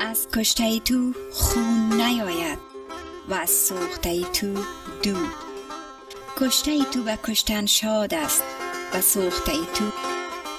از 0.00 0.28
کشته 0.34 0.78
تو 0.78 1.12
خون 1.32 2.00
نیاید 2.00 2.58
و 3.28 3.34
از 3.34 3.50
سوخته 3.50 4.22
تو 4.22 4.54
دود. 5.02 5.34
کشته 6.36 6.84
تو 6.84 7.02
به 7.02 7.18
کشتن 7.24 7.66
شاد 7.66 8.14
است 8.14 8.44
و 8.94 9.00
سوخته 9.00 9.52
تو 9.52 9.84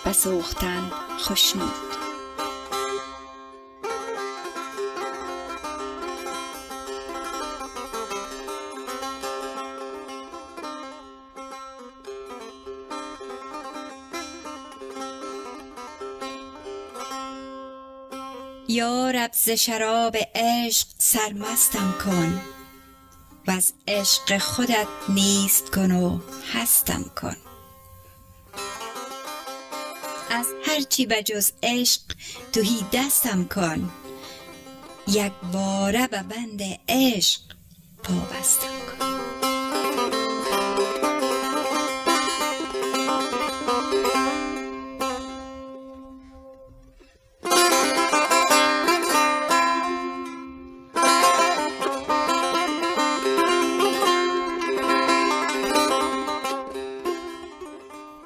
به 0.06 0.14
سوختن 0.14 0.92
خشنود. 1.20 1.83
ز 19.36 19.50
شراب 19.50 20.18
عشق 20.36 20.88
سرمستم 20.98 21.94
کن 22.06 22.42
و 23.48 23.52
از 23.52 23.74
عشق 23.88 24.38
خودت 24.38 24.88
نیست 25.10 25.72
کن 25.72 25.92
و 25.92 26.20
هستم 26.54 27.12
کن. 27.22 27.36
از 30.30 30.46
هرچی 30.66 31.06
به 31.06 31.24
جز 31.24 31.52
عشق 31.64 32.02
تهی 32.52 32.86
دستم 32.94 33.46
کن. 33.46 33.92
یک 35.08 35.34
باره 35.54 36.08
به 36.08 36.24
بند 36.24 36.62
عشق 36.90 37.42
پابستم 38.04 38.68
کن. 39.00 39.43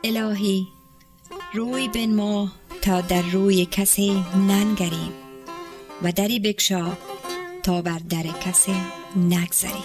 الهی 0.08 0.68
روی 1.54 1.88
بنما 1.88 2.52
تا 2.82 3.02
در 3.02 3.22
روی 3.22 3.66
کسی 3.66 4.24
ننگریم 4.48 5.14
و 6.04 6.12
دری 6.12 6.40
بگشا 6.40 6.98
تا 7.64 7.82
بر 7.82 8.00
در 8.10 8.24
کسی 8.24 8.76
نگذریم. 9.16 9.84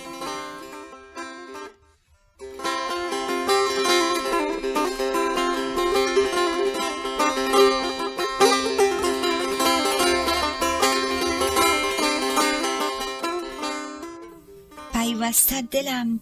پیوسته 14.92 15.62
دلم 15.62 16.20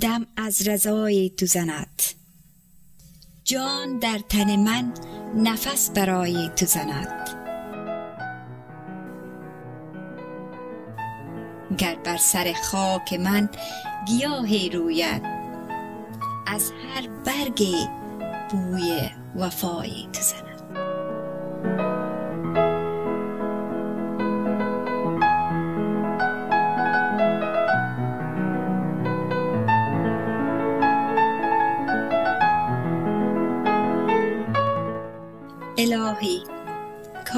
دم 0.00 0.26
از 0.36 0.68
رضای 0.68 1.30
تو 1.30 1.46
زند. 1.46 1.85
جان 3.48 3.98
در 3.98 4.18
تن 4.18 4.56
من 4.56 4.92
نفس 5.36 5.90
برای 5.90 6.50
تو 6.56 6.66
زند. 6.66 7.30
گر 11.78 11.94
بر 12.04 12.16
سر 12.16 12.52
خاک 12.62 13.12
من 13.12 13.48
گیاهی 14.06 14.70
روید 14.70 15.22
از 16.46 16.72
هر 16.72 17.08
برگی 17.24 17.88
بوی 18.50 19.10
وفای 19.36 20.08
تو 20.12 20.22
زند. 20.22 20.45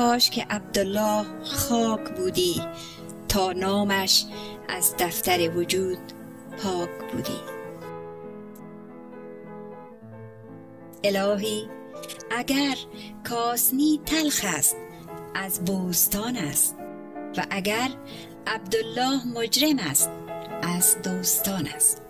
کاش 0.08 0.30
که 0.30 0.46
عبدالله 0.50 1.24
خاک 1.44 2.16
بودی 2.16 2.62
تا 3.28 3.52
نامش 3.52 4.24
از 4.68 4.94
دفتر 4.98 5.50
وجود 5.50 5.98
پاک 6.62 6.90
بودی. 7.12 7.40
الهی 11.04 11.68
اگر 12.30 12.76
کاسنی 13.28 14.00
تلخ 14.06 14.44
است 14.44 14.76
از 15.34 15.64
بوستان 15.64 16.36
است. 16.36 16.76
و 17.36 17.46
اگر 17.50 17.88
عبدالله 18.46 19.26
مجرم 19.34 19.78
است 19.78 20.10
از 20.62 21.02
دوستان 21.02 21.66
است. 21.66 22.07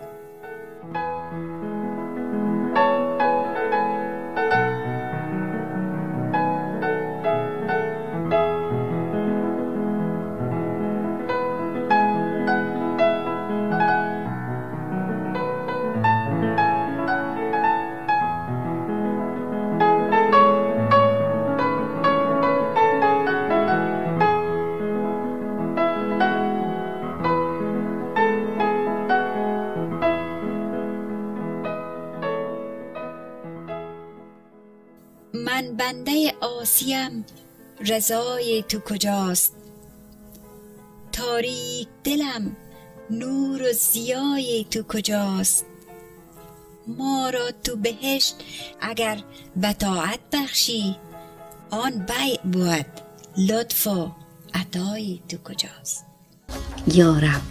آسیم 36.78 37.24
رضای 37.86 38.64
تو 38.68 38.78
کجاست؟ 38.78 39.52
تاریک 41.12 41.88
دلم 42.04 42.56
نور 43.10 43.62
و 43.62 43.72
زیای 43.72 44.66
تو 44.70 44.82
کجاست؟ 44.82 45.64
ما 46.86 47.30
را 47.30 47.50
تو 47.64 47.76
بهشت 47.76 48.36
اگر 48.80 49.18
بطاعت 49.62 50.20
بخشی 50.32 50.96
آن 51.70 51.90
بیع 51.90 52.40
بود 52.42 52.86
لطف 53.36 53.86
و 53.86 54.10
عطای 54.54 55.20
تو 55.28 55.36
کجاست؟ 55.36 56.04
یا 56.94 57.18
رب 57.18 57.42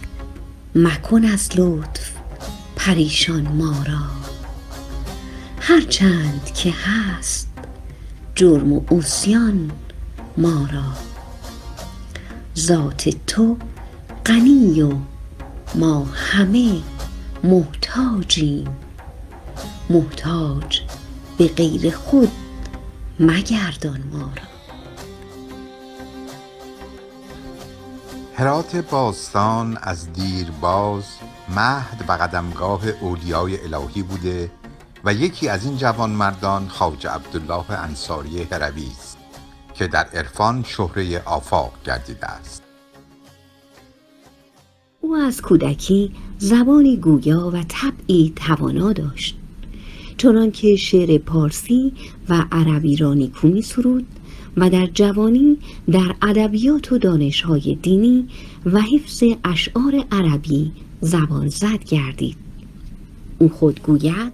مکن 0.74 1.24
از 1.24 1.48
لطف 1.56 2.12
پریشان 2.76 3.48
ما 3.48 3.82
را. 3.86 4.06
هرچند 5.60 6.52
که 6.54 6.70
هست 6.70 7.47
جرم 8.38 8.72
و 8.72 8.80
عصیان 8.90 9.70
ما 10.36 10.68
را. 10.72 10.92
ذات 12.56 13.08
تو 13.26 13.56
غنی 14.26 14.82
و 14.82 14.92
ما 15.74 16.04
همه 16.04 16.82
محتاجیم. 17.44 18.68
محتاج 19.90 20.80
به 21.38 21.48
غیر 21.48 21.90
خود 21.90 22.30
مگردان 23.20 24.02
ما 24.12 24.20
را. 24.20 24.48
هرات 28.34 28.76
باستان 28.76 29.78
از 29.82 30.12
دیرباز 30.12 31.04
مهد 31.48 32.04
و 32.08 32.12
قدمگاه 32.12 32.88
اولیای 32.88 33.74
الهی 33.74 34.02
بوده 34.02 34.50
و 35.04 35.14
یکی 35.14 35.48
از 35.48 35.64
این 35.64 35.76
جوانمردان 35.76 36.68
خواجه 36.68 37.10
عبدالله 37.10 37.70
انصاری 37.70 38.42
هروی 38.42 38.86
است 38.98 39.18
که 39.74 39.86
در 39.86 40.06
عرفان 40.14 40.64
شهره 40.66 41.22
آفاق 41.24 41.72
گردیده 41.84 42.26
است. 42.26 42.62
او 45.00 45.16
از 45.16 45.42
کودکی 45.42 46.12
زبانی 46.38 46.96
گویا 46.96 47.50
و 47.54 47.62
طبعی 47.68 48.32
توانا 48.36 48.92
داشت. 48.92 49.38
چنانکه 50.16 50.76
شعر 50.76 51.18
پارسی 51.18 51.92
و 52.28 52.44
عربی 52.52 52.96
را 52.96 53.14
نیکو 53.14 53.48
می 53.48 53.62
سرود 53.62 54.06
و 54.56 54.70
در 54.70 54.86
جوانی 54.86 55.58
در 55.90 56.14
ادبیات 56.22 56.92
و 56.92 56.98
دانشهای 56.98 57.78
دینی 57.82 58.28
و 58.66 58.80
حفظ 58.80 59.22
اشعار 59.44 60.04
عربی 60.12 60.72
زبان 61.00 61.48
زد 61.48 61.84
گردید. 61.84 62.36
او 63.38 63.48
خود 63.48 63.82
گوید 63.82 64.32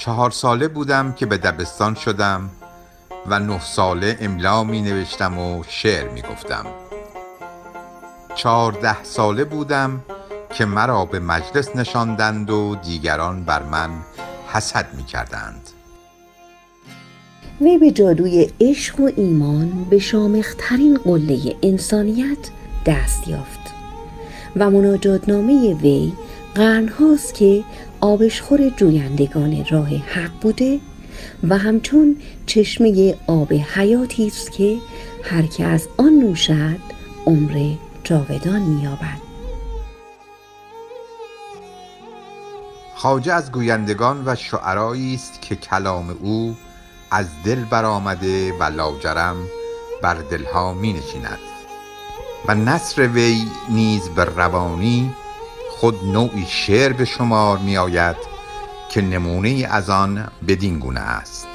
چهار 0.00 0.30
ساله 0.30 0.68
بودم 0.68 1.12
که 1.12 1.26
به 1.26 1.36
دبستان 1.36 1.94
شدم 1.94 2.50
و 3.26 3.38
نه 3.38 3.60
ساله 3.60 4.16
املا 4.20 4.64
می 4.64 4.82
نوشتم 4.82 5.38
و 5.38 5.62
شعر 5.68 6.08
می 6.08 6.22
گفتم. 6.22 6.66
چهارده 8.34 9.02
ساله 9.02 9.44
بودم 9.44 10.00
که 10.54 10.64
مرا 10.64 11.04
به 11.04 11.20
مجلس 11.20 11.76
نشاندند 11.76 12.50
و 12.50 12.74
دیگران 12.74 13.44
بر 13.44 13.62
من 13.62 13.90
حسد 14.52 14.86
می 14.96 15.04
کردند. 15.04 15.70
وی 17.60 17.78
به 17.78 17.90
جادوی 17.90 18.52
عشق 18.60 19.00
و 19.00 19.10
ایمان 19.16 19.86
به 19.90 19.98
شامخترین 19.98 20.98
قله 21.04 21.56
انسانیت 21.62 22.50
دست 22.86 23.28
یافت 23.28 23.60
و 24.56 24.70
مناجاتنامه 24.70 25.74
وی 25.74 26.12
قرنهاست 26.54 27.34
که 27.34 27.64
آبشخور 28.00 28.68
جویندگان 28.68 29.64
راه 29.70 29.88
حق 29.88 30.30
بوده 30.40 30.80
و 31.48 31.58
همچون 31.58 32.16
چشمه 32.46 33.14
آب 33.26 33.52
حیاتی 33.52 34.26
است 34.26 34.52
که 34.52 34.78
هر 35.22 35.42
که 35.42 35.64
از 35.64 35.88
آن 35.96 36.12
نوشد 36.12 36.80
عمر 37.26 37.74
جاودان 38.04 38.62
مییابد. 38.62 39.30
خواجه 42.94 43.32
از 43.32 43.52
گویندگان 43.52 44.22
و 44.26 44.34
شعرایی 44.34 45.14
است 45.14 45.42
که 45.42 45.56
کلام 45.56 46.16
او 46.22 46.56
از 47.10 47.26
دل 47.44 47.64
برآمده 47.64 48.52
و 48.52 48.62
لاجرم 48.62 49.36
بر 50.02 50.14
دلها 50.14 50.74
می 50.74 50.92
نشیند 50.92 51.38
و 52.48 52.54
نصر 52.54 53.08
وی 53.08 53.46
نیز 53.68 54.08
به 54.08 54.24
روانی 54.24 55.14
خود 55.80 56.04
نوعی 56.04 56.46
شعر 56.48 56.92
به 56.92 57.04
شمار 57.04 57.58
می 57.58 57.76
آید 57.76 58.16
که 58.90 59.00
نمونه 59.00 59.68
از 59.70 59.90
آن 59.90 60.28
بدین 60.48 60.78
گونه 60.78 61.00
است. 61.00 61.48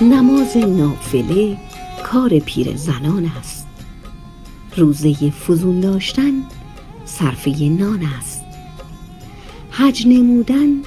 نماز 0.00 0.56
نافله 0.56 1.56
کار 2.04 2.38
پیر 2.38 2.76
زنان 2.76 3.32
است. 3.38 3.66
روزه 4.76 5.30
فزون 5.30 5.80
داشتن 5.80 6.32
صرفه 7.04 7.50
نان 7.50 8.08
است. 8.18 8.31
حج 9.74 10.06
نمودن 10.06 10.82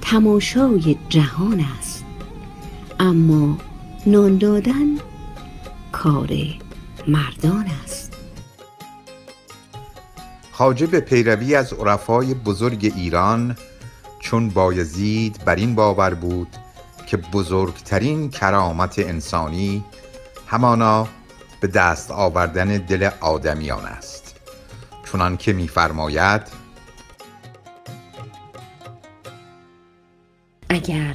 تماشای 0.00 0.96
جهان 1.08 1.64
است. 1.78 2.04
اما 3.00 3.58
نان 4.06 4.38
دادن 4.38 4.98
کار 5.92 6.28
مردان 7.08 7.66
است. 7.84 8.12
خواجه 10.52 10.86
به 10.86 11.00
پیروی 11.00 11.54
از 11.54 11.72
عرفای 11.72 12.34
بزرگ 12.34 12.92
ایران 12.96 13.56
چون 14.20 14.50
بایزید 14.50 15.44
بر 15.44 15.54
این 15.54 15.74
باور 15.74 16.14
بود 16.14 16.48
که 17.06 17.16
بزرگترین 17.16 18.30
کرامت 18.30 18.98
انسانی 18.98 19.84
همانا 20.46 21.08
به 21.60 21.68
دست 21.68 22.10
آوردن 22.10 22.66
دل 22.76 23.10
آدمیان 23.20 23.84
است. 23.84 24.34
چنان 25.12 25.36
که 25.36 25.52
می‌فرماید 25.52 26.65
اگر 30.86 31.14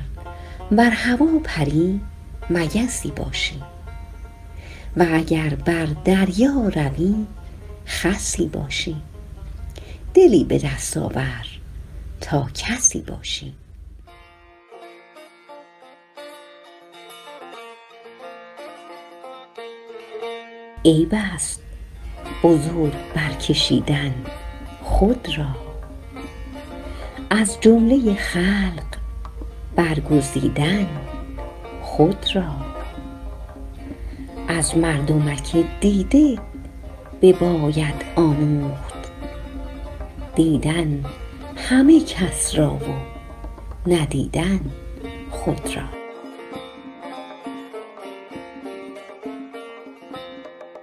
بر 0.71 0.89
هوا 0.89 1.39
پری 1.43 2.01
مگسی 2.49 3.11
باشی 3.11 3.61
و 4.97 5.05
اگر 5.13 5.49
بر 5.49 5.85
دریا 5.85 6.71
روی 6.75 7.15
خسی 7.87 8.47
باشی 8.47 8.95
دلی 10.13 10.43
به 10.43 10.57
دست 10.57 10.97
آور 10.97 11.45
تا 12.21 12.47
کسی 12.53 13.01
باشی 13.01 13.53
عیب 20.85 21.13
است 21.13 21.61
بزرگ 22.43 22.93
برکشیدن 23.15 24.13
خود 24.83 25.27
را 25.37 25.55
از 27.29 27.57
جمله 27.61 28.15
خلق 28.15 28.90
برگزیدن 29.75 30.87
خود 31.81 32.25
را. 32.35 32.43
از 34.47 34.77
مردمک 34.77 35.65
دیده 35.81 36.37
بباید 37.21 38.05
آموخت. 38.15 39.11
دیدن 40.35 41.05
همه 41.55 42.03
کس 42.03 42.55
را 42.55 42.73
و 42.73 43.11
ندیدن 43.87 44.59
خود 45.31 45.75
را. 45.75 45.83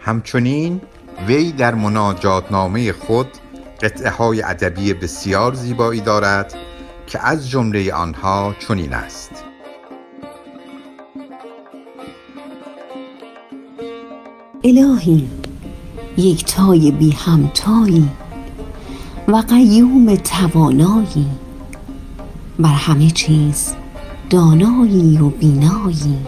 همچنین 0.01 0.81
وی 1.27 1.53
در 1.53 1.75
مناجاتنامه 1.75 2.93
خود 2.93 3.29
قطعه 3.83 4.11
های 4.11 4.43
ادبی 4.43 4.95
بسیار 4.95 5.55
زیبایی 5.55 6.01
دارد 6.01 6.55
که 7.09 7.27
از 7.27 7.51
جمله 7.51 7.93
آنها 7.93 8.55
چنین 8.69 8.95
است. 8.95 9.45
الهی 14.65 15.29
یکتای 16.17 16.91
بی 16.91 17.11
همتایی 17.11 18.09
و 19.29 19.37
قیوم 19.37 20.15
توانایی. 20.15 21.27
بر 22.59 22.69
همه 22.69 23.11
چیز 23.11 23.75
دانایی 24.31 25.19
و 25.19 25.29
بینایی. 25.29 26.19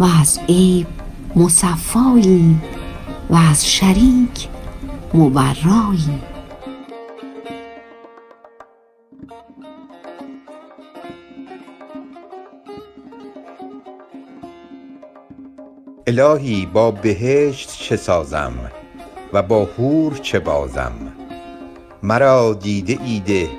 و 0.00 0.04
از 0.20 0.40
عیب 0.48 0.86
مصفایی 1.36 2.60
و 3.30 3.34
از 3.34 3.66
شریک 3.66 4.48
مبرایی. 5.14 6.27
الهی 16.08 16.66
با 16.66 16.90
بهشت 16.90 17.78
چه 17.78 17.96
سازم 17.96 18.52
و 19.32 19.42
با 19.42 19.64
حور 19.64 20.14
چه 20.14 20.38
بازم؟ 20.38 20.92
مرا 22.02 22.54
دیده 22.54 22.98
ای 23.04 23.20
ده 23.20 23.50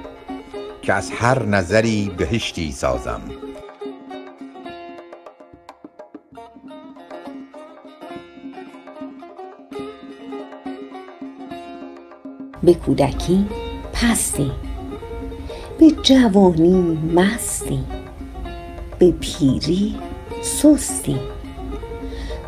که 0.82 0.94
از 0.94 1.12
هر 1.12 1.46
نظری 1.46 2.12
بهشتی 2.18 2.72
سازم. 2.72 3.22
به 12.64 12.74
کودکی 12.74 13.46
پستی 13.94 14.52
به 15.80 15.92
جوانی 15.92 17.00
مستی 17.16 17.84
به 19.00 19.12
پیری 19.12 19.96
سستی. 20.42 21.20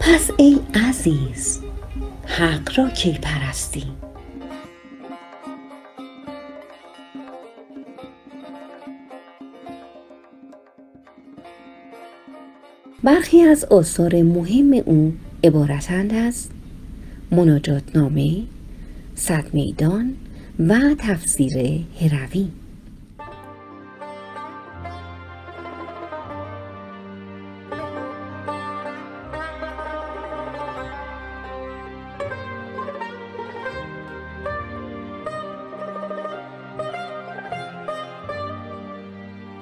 پس 0.04 0.32
ای 0.38 0.60
عزیز 0.90 1.62
حق 2.26 2.80
را 2.80 2.90
کی 2.90 3.18
پرستی؟ 3.22 3.84
برخی 13.04 13.42
از 13.42 13.66
آثار 13.66 14.22
مهم 14.22 14.74
او 14.86 15.14
عبارتند 15.44 16.14
از 16.14 16.48
مناجاتنامه 17.32 18.44
صد 19.16 19.54
میدان 19.54 20.16
و 20.60 20.80
تفسیر 20.98 21.86
هروی. 22.02 22.48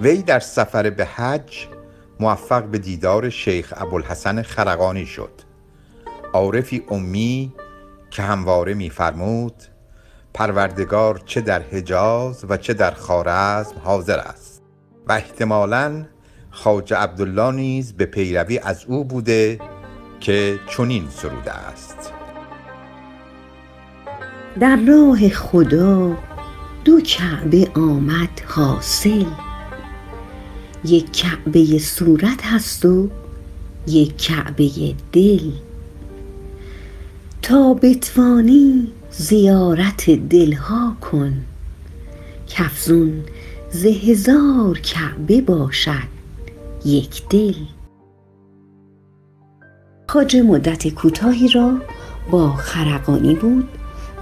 وی 0.10 0.22
در 0.22 0.40
سفر 0.40 0.90
به 0.90 1.06
حج 1.06 1.68
موفق 2.20 2.64
به 2.64 2.78
دیدار 2.78 3.30
شیخ 3.30 3.74
ابوالحسن 3.78 4.42
خرقانی 4.42 5.06
شد. 5.06 5.32
عارفی 6.34 6.84
امی 6.90 7.54
که 8.12 8.22
همواره 8.22 8.74
میفرمود 8.74 9.54
پروردگار 10.34 11.22
چه 11.26 11.42
در 11.42 11.62
حجاز 11.62 12.46
و 12.50 12.58
چه 12.58 12.74
در 12.74 12.92
خارزم 12.92 13.76
حاضر 13.84 14.20
است 14.20 14.62
و 15.08 15.12
احتمالا 15.12 16.06
خواجه 16.52 16.98
عبدالله 16.98 17.52
نیز 17.52 17.94
به 17.94 18.06
پیروی 18.06 18.60
از 18.60 18.86
او 18.86 19.06
بوده 19.06 19.60
که 20.20 20.60
چنین 20.68 21.08
سروده 21.10 21.52
است. 21.52 22.14
در 24.60 24.80
راه 24.88 25.30
خدا 25.30 26.18
دو 26.86 27.02
کعبه 27.02 27.72
آمد 27.76 28.42
حاصل. 28.48 29.49
یک 30.86 31.12
کعبه 31.12 31.80
صورت 31.80 32.46
هست 32.46 32.86
و 32.86 33.10
یک 33.88 34.18
کعبه 34.18 34.96
دل. 35.14 35.52
تا 37.42 37.74
بتوانی 37.74 38.88
زیارت 39.12 40.10
دلها 40.10 40.96
کن. 41.02 41.34
کافزون 42.58 43.24
ز 43.72 43.86
هزار 43.86 44.80
کعبه 44.80 45.42
باشد 45.42 46.20
یک 46.86 47.28
دل. 47.30 47.56
خواجه 50.08 50.42
مدت 50.42 50.88
کوتاهی 50.88 51.48
را 51.48 51.78
با 52.32 52.52
خرقانی 52.52 53.36
بود 53.36 53.68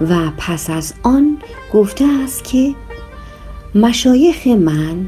و 0.00 0.30
پس 0.38 0.70
از 0.70 0.94
آن 1.02 1.38
گفته 1.72 2.04
است 2.24 2.44
که 2.44 2.74
مشایخ 3.74 4.46
من 4.46 5.06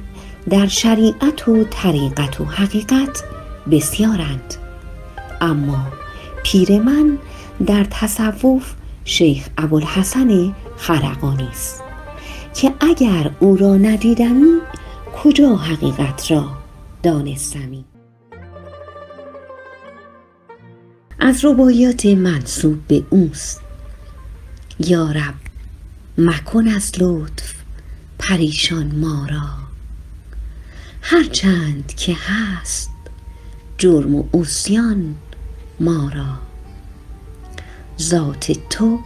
در 0.51 0.67
شریعت 0.67 1.49
و 1.49 1.65
طریقت 1.65 2.41
و 2.41 2.45
حقیقت 2.45 3.25
بسیارند. 3.71 4.55
اما 5.41 5.87
پیر 6.43 6.79
من 6.79 7.19
در 7.67 7.87
تصوف 7.91 8.75
شیخ 9.05 9.49
ابوالحسن 9.59 10.55
خرقانی 10.77 11.49
است 11.49 11.83
که 12.55 12.73
اگر 12.81 13.31
او 13.41 13.57
را 13.57 13.77
ندیدمی 13.77 14.59
کجا 15.23 15.57
حقیقت 15.57 16.31
را 16.31 16.49
دانستمی؟ 17.03 17.85
از 21.19 21.45
رباعیات 21.45 22.07
منصوب 22.07 22.87
به 22.89 23.03
اوست. 23.11 23.61
یارب 24.79 25.35
مکن 26.19 26.69
از 26.69 26.93
لطف 26.99 27.55
پریشان 28.19 28.93
ما 28.97 29.27
را. 29.31 29.60
هرچند 31.01 31.95
که 31.97 32.17
هست 32.21 32.91
جرم 33.79 34.15
و 34.15 34.25
عصیان 34.35 35.17
ما 35.81 36.11
را. 36.15 36.39
ذات 38.01 38.53
تو 38.71 38.99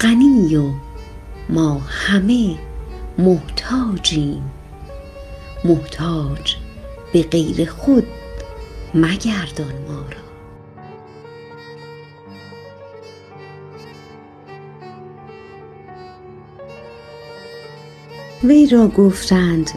غنی 0.00 0.56
و 0.56 0.70
ما 1.48 1.78
همه 1.78 2.58
محتاجیم. 3.18 4.50
محتاج 5.64 6.56
به 7.12 7.22
غیر 7.22 7.70
خود 7.70 8.06
مگردان 8.94 9.74
ما 9.88 10.00
را. 10.00 10.22
وی 18.48 18.66
را 18.66 18.88
گفتند 18.88 19.70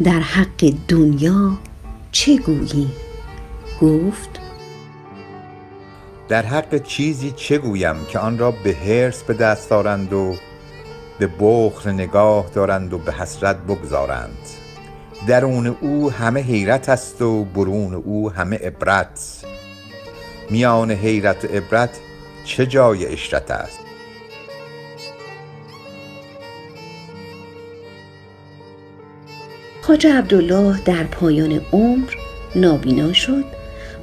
در 0.00 0.20
حق 0.20 0.74
دنیا 0.88 1.58
چه 2.12 2.36
گویی؟ 2.36 2.90
گفت 3.80 4.40
در 6.28 6.46
حق 6.46 6.82
چیزی 6.82 7.32
چه 7.36 7.58
گویم 7.58 8.04
که 8.08 8.18
آن 8.18 8.38
را 8.38 8.50
به 8.50 8.72
حرص 8.72 9.22
به 9.22 9.34
دست 9.34 9.70
دارند 9.70 10.12
و 10.12 10.34
به 11.18 11.26
بخل 11.40 11.90
نگاه 11.90 12.46
دارند 12.54 12.92
و 12.92 12.98
به 12.98 13.12
حسرت 13.12 13.56
بگذارند؟ 13.56 14.38
درون 15.26 15.66
او 15.66 16.10
همه 16.10 16.40
حیرت 16.40 16.88
است 16.88 17.22
و 17.22 17.44
برون 17.44 17.94
او 17.94 18.30
همه 18.30 18.56
عبرت. 18.56 19.44
میان 20.50 20.90
حیرت 20.90 21.44
و 21.44 21.48
عبرت 21.48 21.90
چه 22.44 22.66
جای 22.66 23.06
اشرت 23.06 23.50
است؟ 23.50 23.78
خواجه 29.82 30.18
عبدالله 30.18 30.80
در 30.84 31.04
پایان 31.04 31.60
عمر 31.72 32.12
نابینا 32.54 33.12
شد 33.12 33.44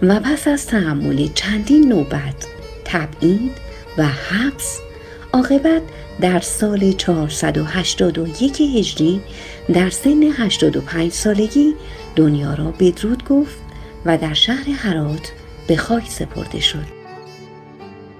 و 0.01 0.19
پس 0.19 0.47
از 0.47 0.67
تحمل 0.67 1.27
چندین 1.27 1.88
نوبت 1.89 2.47
تبعید 2.86 3.51
و 3.97 4.05
حبس 4.05 4.80
عاقبت 5.34 5.82
در 6.21 6.39
سال 6.39 6.91
481 6.91 8.61
هجری 8.61 9.21
در 9.73 9.89
سن 9.89 10.23
85 10.23 11.11
سالگی 11.11 11.75
دنیا 12.15 12.53
را 12.53 12.73
بدرود 12.80 13.27
گفت 13.27 13.57
و 14.05 14.17
در 14.17 14.34
شهر 14.34 14.69
هرات 14.69 15.32
به 15.67 15.77
خاک 15.77 16.09
سپرده 16.09 16.59
شد. 16.59 16.86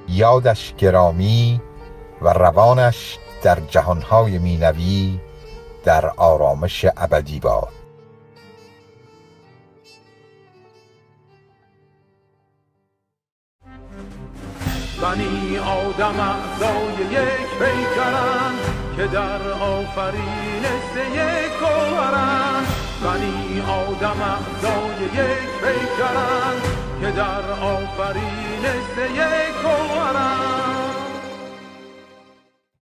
یادش 0.10 0.74
گرامی 0.78 1.62
و 2.22 2.30
روانش 2.30 3.18
در 3.43 3.57
جهانهای 3.70 4.38
مینوی 4.38 5.20
در 5.84 6.06
آرامش 6.18 6.86
ابدی 6.98 7.40
باد. 7.40 7.80
بنی 15.02 15.58
آدم 15.58 16.20
اعضای 16.20 17.06
یک 17.12 17.50
پیکرن 17.60 18.54
که 18.98 19.08
در 19.08 19.52
آفرینش 19.52 20.96
یک 21.14 21.52
گوهرن 21.60 22.66
بنی 23.04 23.62
آدم 23.62 24.22
اعضای 24.22 25.04
یک 25.04 25.50
پیکرن 25.62 26.62
که 27.02 27.12
در 27.12 27.52
آفرینش 27.52 29.14
یک 29.16 29.56
گوهرن 29.64 30.79